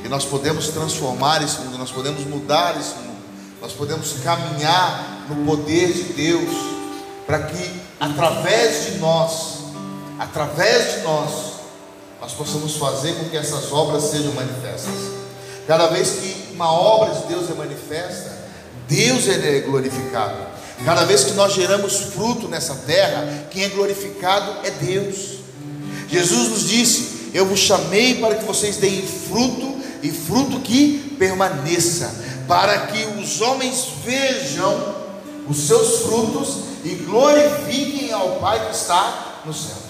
Que 0.02 0.08
nós 0.08 0.24
podemos 0.24 0.68
transformar 0.68 1.42
esse 1.42 1.58
mundo, 1.60 1.78
nós 1.78 1.90
podemos 1.90 2.24
mudar 2.24 2.78
esse 2.78 2.94
mundo, 2.94 3.18
nós 3.60 3.72
podemos 3.72 4.14
caminhar 4.22 5.26
no 5.28 5.44
poder 5.44 5.92
de 5.92 6.12
Deus, 6.12 6.75
para 7.26 7.40
que 7.40 7.80
através 7.98 8.86
de 8.86 8.98
nós, 8.98 9.58
através 10.18 10.94
de 10.94 11.00
nós, 11.00 11.30
nós 12.20 12.32
possamos 12.32 12.76
fazer 12.76 13.14
com 13.14 13.28
que 13.28 13.36
essas 13.36 13.72
obras 13.72 14.04
sejam 14.04 14.32
manifestas. 14.32 14.94
Cada 15.66 15.88
vez 15.88 16.10
que 16.10 16.54
uma 16.54 16.72
obra 16.72 17.14
de 17.14 17.26
Deus 17.26 17.50
é 17.50 17.54
manifesta, 17.54 18.32
Deus 18.88 19.28
é 19.28 19.60
glorificado. 19.60 20.36
Cada 20.84 21.04
vez 21.04 21.24
que 21.24 21.32
nós 21.32 21.54
geramos 21.54 21.96
fruto 22.14 22.48
nessa 22.48 22.74
terra, 22.86 23.46
quem 23.50 23.64
é 23.64 23.68
glorificado 23.70 24.64
é 24.64 24.70
Deus. 24.70 25.38
Jesus 26.08 26.48
nos 26.50 26.68
disse: 26.68 27.30
Eu 27.34 27.46
vos 27.46 27.58
chamei 27.58 28.20
para 28.20 28.36
que 28.36 28.44
vocês 28.44 28.76
deem 28.76 29.02
fruto 29.02 29.76
e 30.02 30.10
fruto 30.10 30.60
que 30.60 31.16
permaneça, 31.18 32.14
para 32.46 32.86
que 32.86 33.20
os 33.20 33.40
homens 33.40 33.88
vejam 34.04 34.94
os 35.48 35.66
seus 35.66 36.02
frutos 36.02 36.75
e 36.86 36.94
glorifiquem 36.94 38.12
ao 38.12 38.36
Pai 38.36 38.64
que 38.64 38.76
está 38.76 39.40
nos 39.44 39.56
céus. 39.56 39.86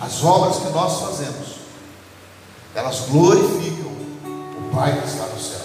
As 0.00 0.24
obras 0.24 0.56
que 0.56 0.70
nós 0.70 1.00
fazemos, 1.00 1.48
elas 2.74 3.00
glorificam 3.10 3.92
o 3.92 4.70
Pai 4.74 4.98
que 4.98 5.06
está 5.06 5.26
nos 5.26 5.44
céus. 5.44 5.62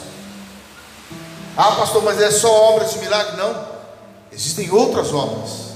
Ah, 1.55 1.71
pastor, 1.77 2.03
mas 2.03 2.21
é 2.21 2.29
só 2.29 2.73
obras 2.73 2.91
de 2.91 2.99
milagre? 2.99 3.37
Não. 3.37 3.67
Existem 4.33 4.69
outras 4.69 5.13
obras. 5.13 5.67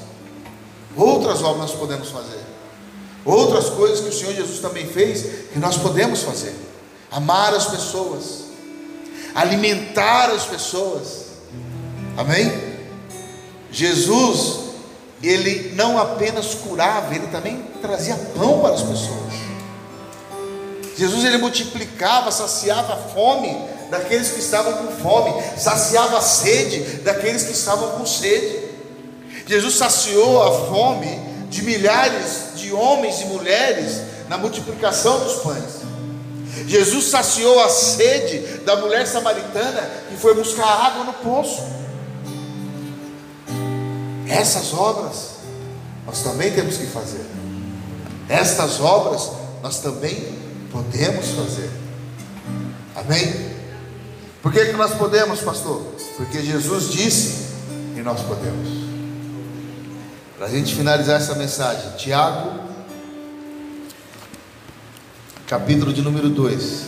Outras 0.98 1.42
obras 1.42 1.72
nós 1.72 1.80
podemos 1.80 2.10
fazer. 2.10 2.42
Outras 3.24 3.70
coisas 3.70 4.02
que 4.02 4.10
o 4.10 4.14
Senhor 4.14 4.34
Jesus 4.34 4.60
também 4.60 4.86
fez 4.86 5.50
que 5.54 5.60
nós 5.60 5.78
podemos 5.78 6.22
fazer. 6.24 6.54
Amar 7.10 7.54
as 7.54 7.68
pessoas. 7.68 8.44
Alimentar 9.34 10.30
as 10.32 10.44
pessoas. 10.46 11.28
Amém? 12.18 12.71
Jesus, 13.72 14.60
ele 15.24 15.74
não 15.76 15.98
apenas 15.98 16.54
curava, 16.54 17.16
ele 17.16 17.28
também 17.28 17.64
trazia 17.82 18.16
pão 18.36 18.60
para 18.60 18.74
as 18.74 18.82
pessoas. 18.82 19.32
Jesus 20.98 21.24
ele 21.24 21.38
multiplicava, 21.38 22.32
saciava 22.32 22.94
a 22.94 22.98
fome 22.98 23.58
daqueles 23.90 24.32
que 24.32 24.40
estavam 24.40 24.74
com 24.74 24.92
fome, 25.02 25.34
saciava 25.58 26.18
a 26.18 26.22
sede 26.22 26.80
daqueles 27.04 27.44
que 27.44 27.54
estavam 27.54 27.98
com 27.98 28.06
sede. 28.06 28.70
Jesus 29.48 29.76
saciou 29.76 30.44
a 30.44 30.68
fome 30.68 31.20
de 31.50 31.62
milhares 31.64 32.56
de 32.56 32.72
homens 32.72 33.22
e 33.22 33.26
mulheres 33.26 34.02
na 34.30 34.38
multiplicação 34.38 35.20
dos 35.20 35.42
pães. 35.42 35.82
Jesus 36.68 37.06
saciou 37.06 37.62
a 37.64 37.70
sede 37.70 38.40
da 38.64 38.76
mulher 38.76 39.06
samaritana 39.08 39.90
que 40.10 40.16
foi 40.18 40.34
buscar 40.34 40.66
água 40.66 41.04
no 41.06 41.14
poço. 41.14 41.62
Essas 44.32 44.74
obras 44.74 45.32
nós 46.06 46.24
também 46.24 46.52
temos 46.54 46.78
que 46.78 46.86
fazer. 46.86 47.26
Estas 48.30 48.80
obras 48.80 49.30
nós 49.62 49.80
também 49.82 50.26
podemos 50.72 51.28
fazer. 51.32 51.70
Amém? 52.96 53.52
Por 54.42 54.54
que, 54.54 54.68
que 54.68 54.72
nós 54.74 54.94
podemos, 54.94 55.42
pastor? 55.42 55.84
Porque 56.16 56.42
Jesus 56.42 56.92
disse 56.92 57.48
e 57.98 58.00
nós 58.02 58.22
podemos. 58.22 58.70
Para 60.38 60.48
a 60.48 60.50
gente 60.50 60.74
finalizar 60.76 61.20
essa 61.20 61.36
mensagem, 61.36 61.92
Tiago, 61.98 62.62
capítulo 65.46 65.92
de 65.92 66.02
número 66.02 66.30
2. 66.30 66.86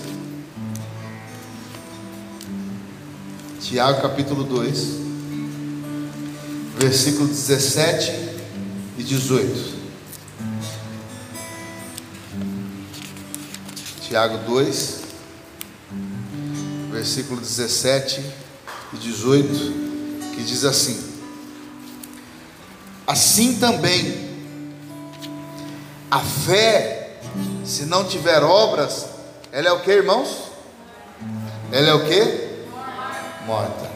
Tiago, 3.59 4.01
capítulo 4.01 4.43
2, 4.45 5.02
versículo 6.83 7.29
17 7.29 8.11
e 8.97 9.03
18. 9.03 9.83
Tiago 14.01 14.39
2, 14.39 15.01
versículo 16.91 17.39
17 17.39 18.21
e 18.91 18.97
18, 18.97 20.33
que 20.35 20.43
diz 20.43 20.65
assim: 20.65 21.01
Assim 23.07 23.57
também, 23.59 24.29
a 26.11 26.19
fé, 26.19 27.17
se 27.63 27.85
não 27.85 28.03
tiver 28.03 28.43
obras, 28.43 29.05
ela 29.53 29.69
é 29.69 29.71
o 29.71 29.79
que, 29.79 29.91
irmãos? 29.91 30.51
Ela 31.71 31.87
é 31.87 31.93
o 31.93 32.05
que? 32.05 32.65
Morta. 33.45 33.92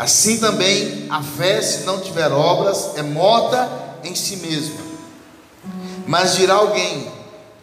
Assim 0.00 0.38
também, 0.38 1.08
a 1.10 1.22
fé, 1.22 1.60
se 1.60 1.84
não 1.84 2.00
tiver 2.00 2.32
obras, 2.32 2.92
é 2.96 3.02
morta 3.02 3.70
em 4.02 4.14
si 4.14 4.36
mesma. 4.36 4.80
Mas 6.06 6.36
dirá 6.36 6.54
alguém: 6.54 7.06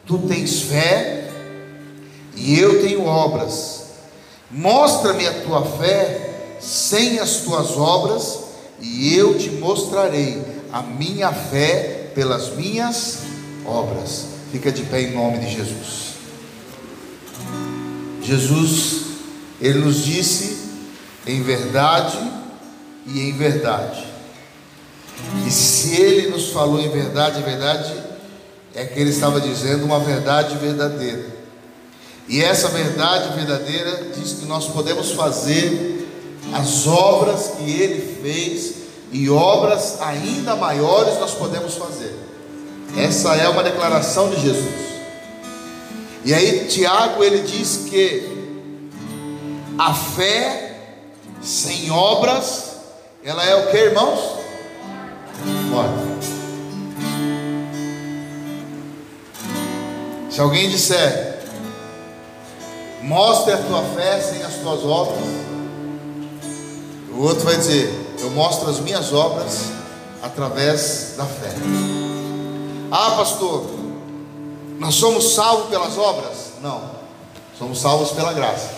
Tu 0.05 0.19
tens 0.19 0.61
fé 0.61 1.31
e 2.35 2.59
eu 2.59 2.79
tenho 2.83 3.07
obras. 3.07 3.85
Mostra-me 4.51 5.25
a 5.25 5.41
tua 5.41 5.65
fé 5.65 6.57
sem 6.59 7.17
as 7.17 7.37
tuas 7.37 7.71
obras, 7.75 8.41
e 8.79 9.15
eu 9.15 9.35
te 9.39 9.49
mostrarei 9.49 10.39
a 10.71 10.83
minha 10.83 11.33
fé 11.33 12.11
pelas 12.13 12.55
minhas 12.55 13.17
obras. 13.65 14.25
Fica 14.51 14.71
de 14.71 14.83
pé 14.83 15.01
em 15.01 15.15
nome 15.15 15.39
de 15.39 15.55
Jesus. 15.55 16.13
Jesus, 18.21 19.05
ele 19.59 19.79
nos 19.79 20.05
disse 20.05 20.56
em 21.27 21.41
verdade 21.41 22.17
e 23.05 23.29
em 23.29 23.33
verdade. 23.33 24.05
E 25.45 25.51
se 25.51 25.99
ele 25.99 26.29
nos 26.29 26.49
falou 26.49 26.79
em 26.79 26.89
verdade, 26.89 27.39
em 27.39 27.43
verdade, 27.43 27.93
é 28.73 28.85
que 28.85 28.99
ele 28.99 29.09
estava 29.09 29.41
dizendo 29.41 29.83
uma 29.85 29.99
verdade 29.99 30.55
verdadeira. 30.57 31.25
E 32.27 32.43
essa 32.43 32.67
verdade 32.69 33.35
verdadeira 33.35 34.09
diz 34.15 34.33
que 34.33 34.45
nós 34.45 34.67
podemos 34.67 35.11
fazer 35.11 36.07
as 36.53 36.85
obras 36.87 37.53
que 37.57 37.69
ele 37.69 38.19
fez 38.21 38.75
e 39.11 39.29
obras 39.29 40.01
ainda 40.01 40.55
maiores 40.55 41.17
nós 41.19 41.33
podemos 41.33 41.75
fazer. 41.75 42.13
Essa 42.97 43.35
é 43.35 43.47
uma 43.47 43.63
declaração 43.63 44.29
de 44.29 44.41
Jesus. 44.41 44.87
E 46.25 46.33
aí 46.33 46.67
Tiago 46.67 47.23
ele 47.23 47.39
diz 47.41 47.85
que 47.89 48.37
a 49.77 49.93
fé 49.93 50.66
sem 51.47 51.89
obras, 51.89 52.75
ela 53.23 53.41
é 53.41 53.55
o 53.55 53.71
que, 53.71 53.77
irmãos? 53.77 54.19
Morta. 55.69 56.07
Se 60.29 60.41
alguém 60.41 60.69
disser, 60.69 61.41
mostre 63.01 63.53
a 63.53 63.57
tua 63.57 63.81
fé 63.95 64.19
sem 64.19 64.43
as 64.43 64.55
tuas 64.55 64.83
obras, 64.83 65.23
o 67.13 67.21
outro 67.21 67.45
vai 67.45 67.55
dizer, 67.55 67.93
eu 68.19 68.29
mostro 68.31 68.69
as 68.69 68.81
minhas 68.81 69.13
obras 69.13 69.71
através 70.21 71.13
da 71.15 71.25
fé. 71.25 71.53
Ah, 72.91 73.11
pastor, 73.11 73.65
nós 74.77 74.95
somos 74.95 75.33
salvos 75.33 75.69
pelas 75.69 75.97
obras? 75.97 76.51
Não, 76.61 76.91
somos 77.57 77.79
salvos 77.79 78.11
pela 78.11 78.33
graça. 78.33 78.76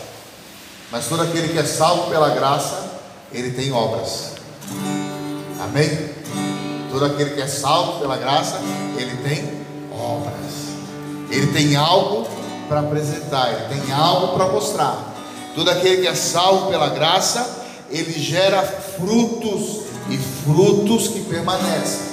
Mas 0.92 1.08
todo 1.08 1.22
aquele 1.22 1.50
que 1.50 1.58
é 1.60 1.64
salvo 1.64 2.10
pela 2.10 2.30
graça, 2.30 2.90
ele 3.32 3.52
tem 3.52 3.72
obras. 3.72 4.32
Amém? 5.62 6.10
Todo 6.92 7.06
aquele 7.06 7.32
que 7.32 7.42
é 7.42 7.48
salvo 7.48 8.00
pela 8.00 8.18
graça, 8.18 8.60
ele 8.98 9.18
tem 9.18 9.66
obras. 9.92 10.50
Ele 11.30 11.48
tem 11.54 11.76
algo 11.76 12.28
para 12.68 12.80
apresentar, 12.80 13.54
ele 13.54 13.82
tem 13.82 13.94
algo 13.94 14.30
para 14.36 14.48
mostrar. 14.48 15.14
Todo 15.54 15.70
aquele 15.70 16.02
que 16.02 16.08
é 16.08 16.16
salvo 16.16 16.70
pela 16.70 16.90
graça, 16.90 17.66
ele 17.90 18.14
gera 18.20 18.64
frutos 18.64 19.84
e 20.10 20.18
frutos 20.18 21.08
que 21.08 21.22
permanecem. 21.22 22.10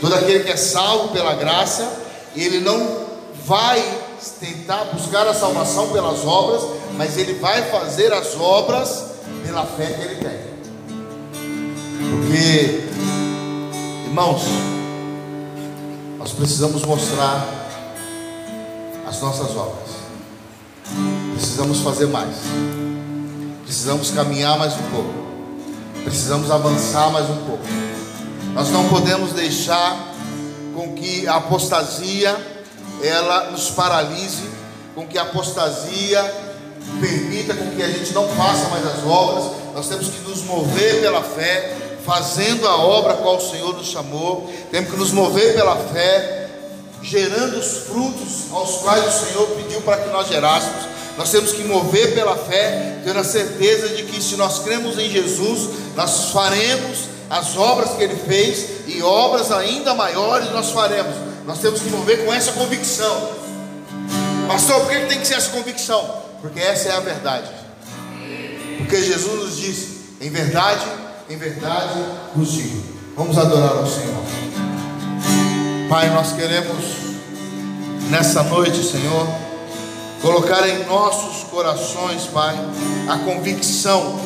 Todo 0.00 0.14
aquele 0.14 0.44
que 0.44 0.50
é 0.50 0.56
salvo 0.56 1.08
pela 1.08 1.34
graça, 1.34 1.90
ele 2.36 2.60
não 2.60 3.06
vai 3.44 3.82
tentar 4.28 4.84
buscar 4.92 5.26
a 5.26 5.34
salvação 5.34 5.90
pelas 5.90 6.24
obras, 6.24 6.62
mas 6.96 7.16
ele 7.16 7.34
vai 7.34 7.70
fazer 7.70 8.12
as 8.12 8.34
obras 8.38 9.06
pela 9.44 9.64
fé 9.64 9.86
que 9.86 10.00
ele 10.02 10.16
tem. 10.16 10.50
Porque, 12.10 12.88
irmãos, 14.06 14.42
nós 16.18 16.32
precisamos 16.32 16.82
mostrar 16.82 17.46
as 19.06 19.20
nossas 19.20 19.56
obras. 19.56 19.88
Precisamos 21.34 21.80
fazer 21.80 22.06
mais. 22.06 22.36
Precisamos 23.64 24.10
caminhar 24.10 24.58
mais 24.58 24.74
um 24.74 24.90
pouco. 24.90 25.14
Precisamos 26.04 26.50
avançar 26.50 27.10
mais 27.10 27.28
um 27.30 27.36
pouco. 27.46 27.64
Nós 28.54 28.70
não 28.70 28.88
podemos 28.88 29.32
deixar 29.32 30.12
com 30.74 30.92
que 30.94 31.26
a 31.26 31.36
apostasia 31.36 32.59
ela 33.02 33.50
nos 33.50 33.70
paralise, 33.70 34.48
com 34.94 35.06
que 35.06 35.18
a 35.18 35.22
apostasia 35.22 36.22
permita 37.00 37.54
com 37.54 37.70
que 37.70 37.82
a 37.82 37.88
gente 37.88 38.12
não 38.12 38.28
faça 38.28 38.68
mais 38.68 38.86
as 38.86 39.04
obras. 39.04 39.52
Nós 39.74 39.88
temos 39.88 40.08
que 40.08 40.20
nos 40.28 40.42
mover 40.42 41.00
pela 41.00 41.22
fé, 41.22 41.76
fazendo 42.04 42.66
a 42.66 42.76
obra 42.76 43.14
qual 43.14 43.36
o 43.36 43.50
Senhor 43.50 43.74
nos 43.76 43.86
chamou. 43.86 44.50
Temos 44.70 44.90
que 44.90 44.96
nos 44.96 45.12
mover 45.12 45.54
pela 45.54 45.76
fé, 45.76 46.48
gerando 47.02 47.58
os 47.58 47.86
frutos 47.86 48.52
aos 48.52 48.78
quais 48.78 49.06
o 49.06 49.26
Senhor 49.26 49.46
pediu 49.48 49.80
para 49.82 49.98
que 49.98 50.10
nós 50.10 50.28
gerássemos. 50.28 50.90
Nós 51.16 51.30
temos 51.30 51.52
que 51.52 51.64
mover 51.64 52.14
pela 52.14 52.36
fé, 52.36 53.00
tendo 53.04 53.18
a 53.18 53.24
certeza 53.24 53.90
de 53.90 54.04
que 54.04 54.22
se 54.22 54.36
nós 54.36 54.60
cremos 54.60 54.98
em 54.98 55.10
Jesus, 55.10 55.68
nós 55.94 56.30
faremos 56.30 57.10
as 57.28 57.56
obras 57.56 57.90
que 57.90 58.02
Ele 58.02 58.16
fez 58.16 58.86
e 58.86 59.02
obras 59.02 59.52
ainda 59.52 59.94
maiores 59.94 60.50
nós 60.50 60.70
faremos. 60.70 61.29
Nós 61.46 61.58
temos 61.58 61.80
que 61.80 61.88
mover 61.90 62.24
com 62.24 62.32
essa 62.32 62.52
convicção. 62.52 63.32
Pastor, 64.46 64.80
por 64.80 64.90
que 64.90 65.06
tem 65.06 65.20
que 65.20 65.26
ser 65.26 65.34
essa 65.34 65.50
convicção? 65.50 66.22
Porque 66.40 66.60
essa 66.60 66.88
é 66.88 66.92
a 66.92 67.00
verdade. 67.00 67.50
Porque 68.78 69.02
Jesus 69.02 69.44
nos 69.44 69.56
disse: 69.56 70.16
em 70.20 70.30
verdade, 70.30 70.86
em 71.28 71.36
verdade 71.36 71.98
vos 72.34 72.52
digo. 72.52 72.82
Vamos 73.16 73.36
adorar 73.38 73.76
ao 73.76 73.86
Senhor. 73.86 74.24
Pai, 75.88 76.10
nós 76.10 76.32
queremos 76.32 76.84
nessa 78.10 78.42
noite, 78.42 78.82
Senhor 78.82 79.26
colocar 80.20 80.68
em 80.68 80.84
nossos 80.84 81.44
corações, 81.44 82.24
Pai, 82.24 82.54
a 83.08 83.18
convicção 83.18 84.20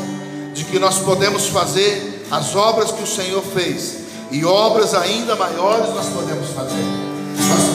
de 0.52 0.64
que 0.64 0.78
nós 0.78 0.98
podemos 0.98 1.48
fazer 1.48 2.26
as 2.30 2.54
obras 2.54 2.90
que 2.90 3.02
o 3.02 3.06
Senhor 3.06 3.42
fez 3.42 3.98
e 4.30 4.44
obras 4.44 4.94
ainda 4.94 5.36
maiores 5.36 5.94
nós 5.94 6.08
podemos 6.08 6.48
fazer. 6.50 7.03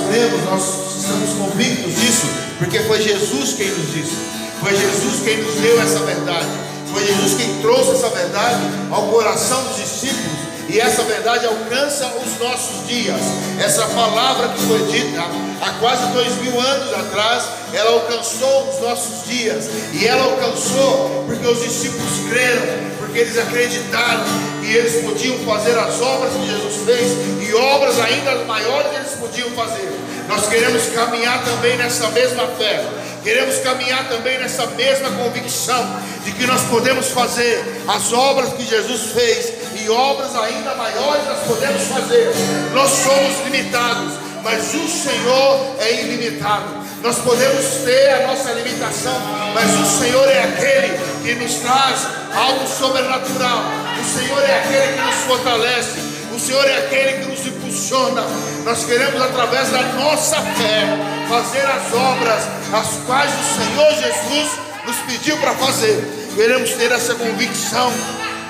Nós 0.09 0.17
cremos, 0.17 0.43
nós 0.45 0.63
estamos 0.97 1.29
convictos 1.37 1.93
disso, 1.93 2.25
porque 2.57 2.79
foi 2.79 2.99
Jesus 2.99 3.53
quem 3.53 3.67
nos 3.67 3.93
disse, 3.93 4.15
foi 4.59 4.75
Jesus 4.75 5.21
quem 5.23 5.37
nos 5.37 5.53
deu 5.55 5.79
essa 5.79 5.99
verdade, 5.99 6.47
foi 6.91 7.05
Jesus 7.05 7.35
quem 7.35 7.61
trouxe 7.61 7.91
essa 7.91 8.09
verdade 8.09 8.59
ao 8.89 9.03
coração 9.03 9.63
dos 9.65 9.75
discípulos 9.75 10.49
e 10.67 10.79
essa 10.79 11.03
verdade 11.03 11.45
alcança 11.47 12.07
os 12.23 12.39
nossos 12.39 12.87
dias. 12.87 13.19
Essa 13.59 13.85
palavra 13.87 14.49
que 14.49 14.61
foi 14.61 14.83
dita 14.85 15.21
há 15.61 15.71
quase 15.79 16.05
dois 16.13 16.35
mil 16.41 16.59
anos 16.59 16.93
atrás, 16.93 17.43
ela 17.73 17.91
alcançou 17.91 18.69
os 18.69 18.79
nossos 18.79 19.27
dias. 19.27 19.65
E 19.93 20.05
ela 20.05 20.23
alcançou 20.25 21.23
porque 21.25 21.47
os 21.47 21.63
discípulos 21.63 22.29
creram, 22.29 22.61
porque 23.09 23.19
eles 23.21 23.37
acreditaram 23.39 24.23
que 24.61 24.71
eles 24.71 25.03
podiam 25.03 25.37
fazer 25.39 25.77
as 25.79 25.99
obras 25.99 26.31
que 26.31 26.45
Jesus 26.45 26.85
fez 26.85 27.49
e 27.49 27.53
obras 27.55 27.99
ainda 27.99 28.35
maiores 28.45 28.93
eles 28.93 29.11
podiam 29.19 29.49
fazer. 29.51 29.89
Nós 30.27 30.47
queremos 30.47 30.85
caminhar 30.93 31.43
também 31.43 31.75
nessa 31.75 32.07
mesma 32.09 32.45
fé. 32.49 32.85
Queremos 33.23 33.57
caminhar 33.57 34.07
também 34.07 34.37
nessa 34.37 34.67
mesma 34.67 35.09
convicção 35.11 35.83
de 36.23 36.31
que 36.33 36.45
nós 36.45 36.61
podemos 36.69 37.07
fazer 37.07 37.81
as 37.87 38.13
obras 38.13 38.53
que 38.53 38.63
Jesus 38.63 39.11
fez 39.11 39.53
e 39.81 39.89
obras 39.89 40.35
ainda 40.35 40.75
maiores 40.75 41.25
nós 41.25 41.39
podemos 41.47 41.81
fazer. 41.83 42.31
Nós 42.73 42.91
somos 42.91 43.43
limitados, 43.43 44.13
mas 44.43 44.71
o 44.75 44.87
Senhor 44.87 45.75
é 45.79 46.03
ilimitado. 46.03 46.77
Nós 47.01 47.17
podemos 47.17 47.65
ter 47.83 48.09
a 48.11 48.27
nossa 48.27 48.51
limitação, 48.51 49.19
mas 49.55 49.73
o 49.79 49.99
Senhor 49.99 50.27
é 50.27 50.43
aquele 50.43 50.99
que 51.23 51.35
nos 51.35 51.55
traz 51.55 52.18
algo 52.33 52.67
sobrenatural. 52.67 53.63
O 53.99 54.03
Senhor 54.03 54.43
é 54.43 54.59
aquele 54.59 54.93
que 54.93 55.01
nos 55.01 55.15
fortalece. 55.25 55.99
O 56.35 56.39
Senhor 56.39 56.65
é 56.65 56.77
aquele 56.77 57.19
que 57.19 57.25
nos 57.31 57.45
impulsiona. 57.45 58.23
Nós 58.63 58.85
queremos, 58.85 59.21
através 59.21 59.69
da 59.69 59.81
nossa 59.81 60.37
fé, 60.41 60.87
fazer 61.27 61.65
as 61.65 61.93
obras 61.93 62.43
as 62.73 62.87
quais 63.05 63.31
o 63.31 63.61
Senhor 63.61 63.91
Jesus 63.93 64.59
nos 64.85 64.95
pediu 65.07 65.37
para 65.37 65.53
fazer. 65.55 66.03
Queremos 66.35 66.71
ter 66.71 66.91
essa 66.91 67.15
convicção 67.15 67.91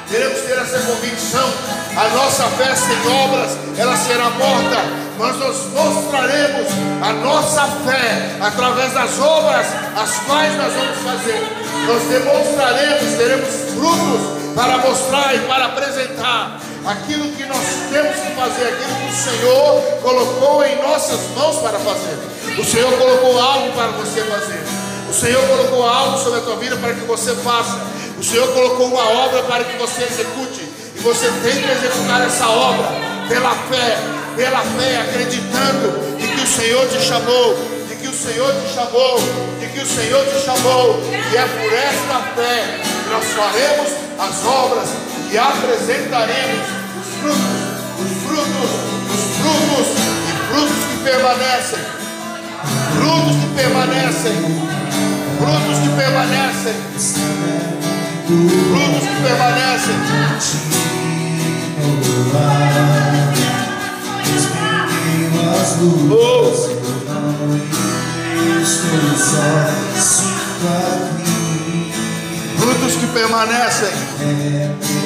Queremos 0.09 0.39
ter 0.41 0.57
essa 0.57 0.79
convicção. 0.79 1.47
A 1.95 2.09
nossa 2.09 2.43
fé 2.57 2.75
sem 2.75 2.97
obras, 3.23 3.57
ela 3.77 3.95
será 3.95 4.29
morta. 4.31 5.09
Mas 5.19 5.35
nós 5.37 5.55
mostraremos 5.73 6.67
a 7.01 7.13
nossa 7.13 7.61
fé 7.85 8.37
através 8.41 8.93
das 8.93 9.19
obras 9.19 9.67
as 9.95 10.19
quais 10.25 10.55
nós 10.57 10.73
vamos 10.73 10.97
fazer. 10.97 11.43
Nós 11.85 12.03
demonstraremos, 12.03 13.17
teremos 13.17 13.49
frutos 13.73 14.39
para 14.55 14.77
mostrar 14.77 15.35
e 15.35 15.39
para 15.39 15.65
apresentar 15.65 16.59
aquilo 16.87 17.31
que 17.33 17.45
nós 17.45 17.65
temos 17.91 18.15
que 18.15 18.35
fazer, 18.35 18.67
aquilo 18.67 18.95
que 18.95 19.11
o 19.11 19.15
Senhor 19.15 19.81
colocou 20.01 20.65
em 20.65 20.81
nossas 20.81 21.19
mãos 21.35 21.57
para 21.57 21.77
fazer. 21.79 22.17
O 22.57 22.65
Senhor 22.65 22.91
colocou 22.97 23.39
algo 23.39 23.73
para 23.73 23.87
você 23.89 24.21
fazer. 24.21 24.63
O 25.09 25.13
Senhor 25.13 25.41
colocou 25.47 25.87
algo 25.87 26.17
sobre 26.17 26.39
a 26.39 26.41
tua 26.43 26.55
vida 26.55 26.77
para 26.77 26.93
que 26.93 27.01
você 27.01 27.35
faça. 27.35 27.98
O 28.19 28.23
Senhor 28.23 28.47
colocou 28.49 28.87
uma 28.87 29.09
obra 29.25 29.43
para 29.43 29.63
que 29.63 29.77
você 29.77 30.03
execute. 30.03 30.67
E 30.95 30.99
você 30.99 31.31
tem 31.41 31.63
que 31.63 31.71
executar 31.71 32.21
essa 32.25 32.49
obra 32.49 32.89
pela 33.29 33.51
fé, 33.51 33.97
pela 34.35 34.59
fé, 34.59 34.97
acreditando 34.97 36.17
de 36.17 36.27
que 36.27 36.41
o 36.41 36.47
Senhor 36.47 36.85
te 36.89 37.01
chamou, 37.01 37.55
de 37.87 37.95
que 37.95 38.09
o 38.09 38.13
Senhor 38.13 38.53
te 38.53 38.73
chamou, 38.75 39.17
de 39.61 39.67
que 39.67 39.79
o 39.79 39.85
Senhor 39.85 40.25
te 40.25 40.37
chamou. 40.43 41.01
E 41.31 41.37
é 41.37 41.45
por 41.45 41.73
esta 41.73 42.19
fé 42.35 42.81
que 42.83 43.09
nós 43.09 43.25
faremos 43.27 43.87
as 44.19 44.45
obras 44.45 44.89
e 45.31 45.37
apresentaremos 45.37 46.67
os 46.99 47.07
frutos, 47.21 47.61
os 48.01 48.11
frutos, 48.27 48.71
os 49.15 49.23
frutos 49.39 49.87
e 50.27 50.31
frutos 50.51 50.83
que 50.91 50.97
permanecem. 51.05 51.79
Frutos 52.99 53.35
que 53.39 53.47
permanecem. 53.55 54.35
Frutos 55.39 55.79
que 55.79 55.87
permanecem. 55.95 56.75
Frutos 58.29 59.07
que 59.07 59.21
permanecem. 59.23 59.95
Oh. 66.11 66.39
Frutos 72.59 72.93
que 72.97 73.07
permanecem. 73.07 74.98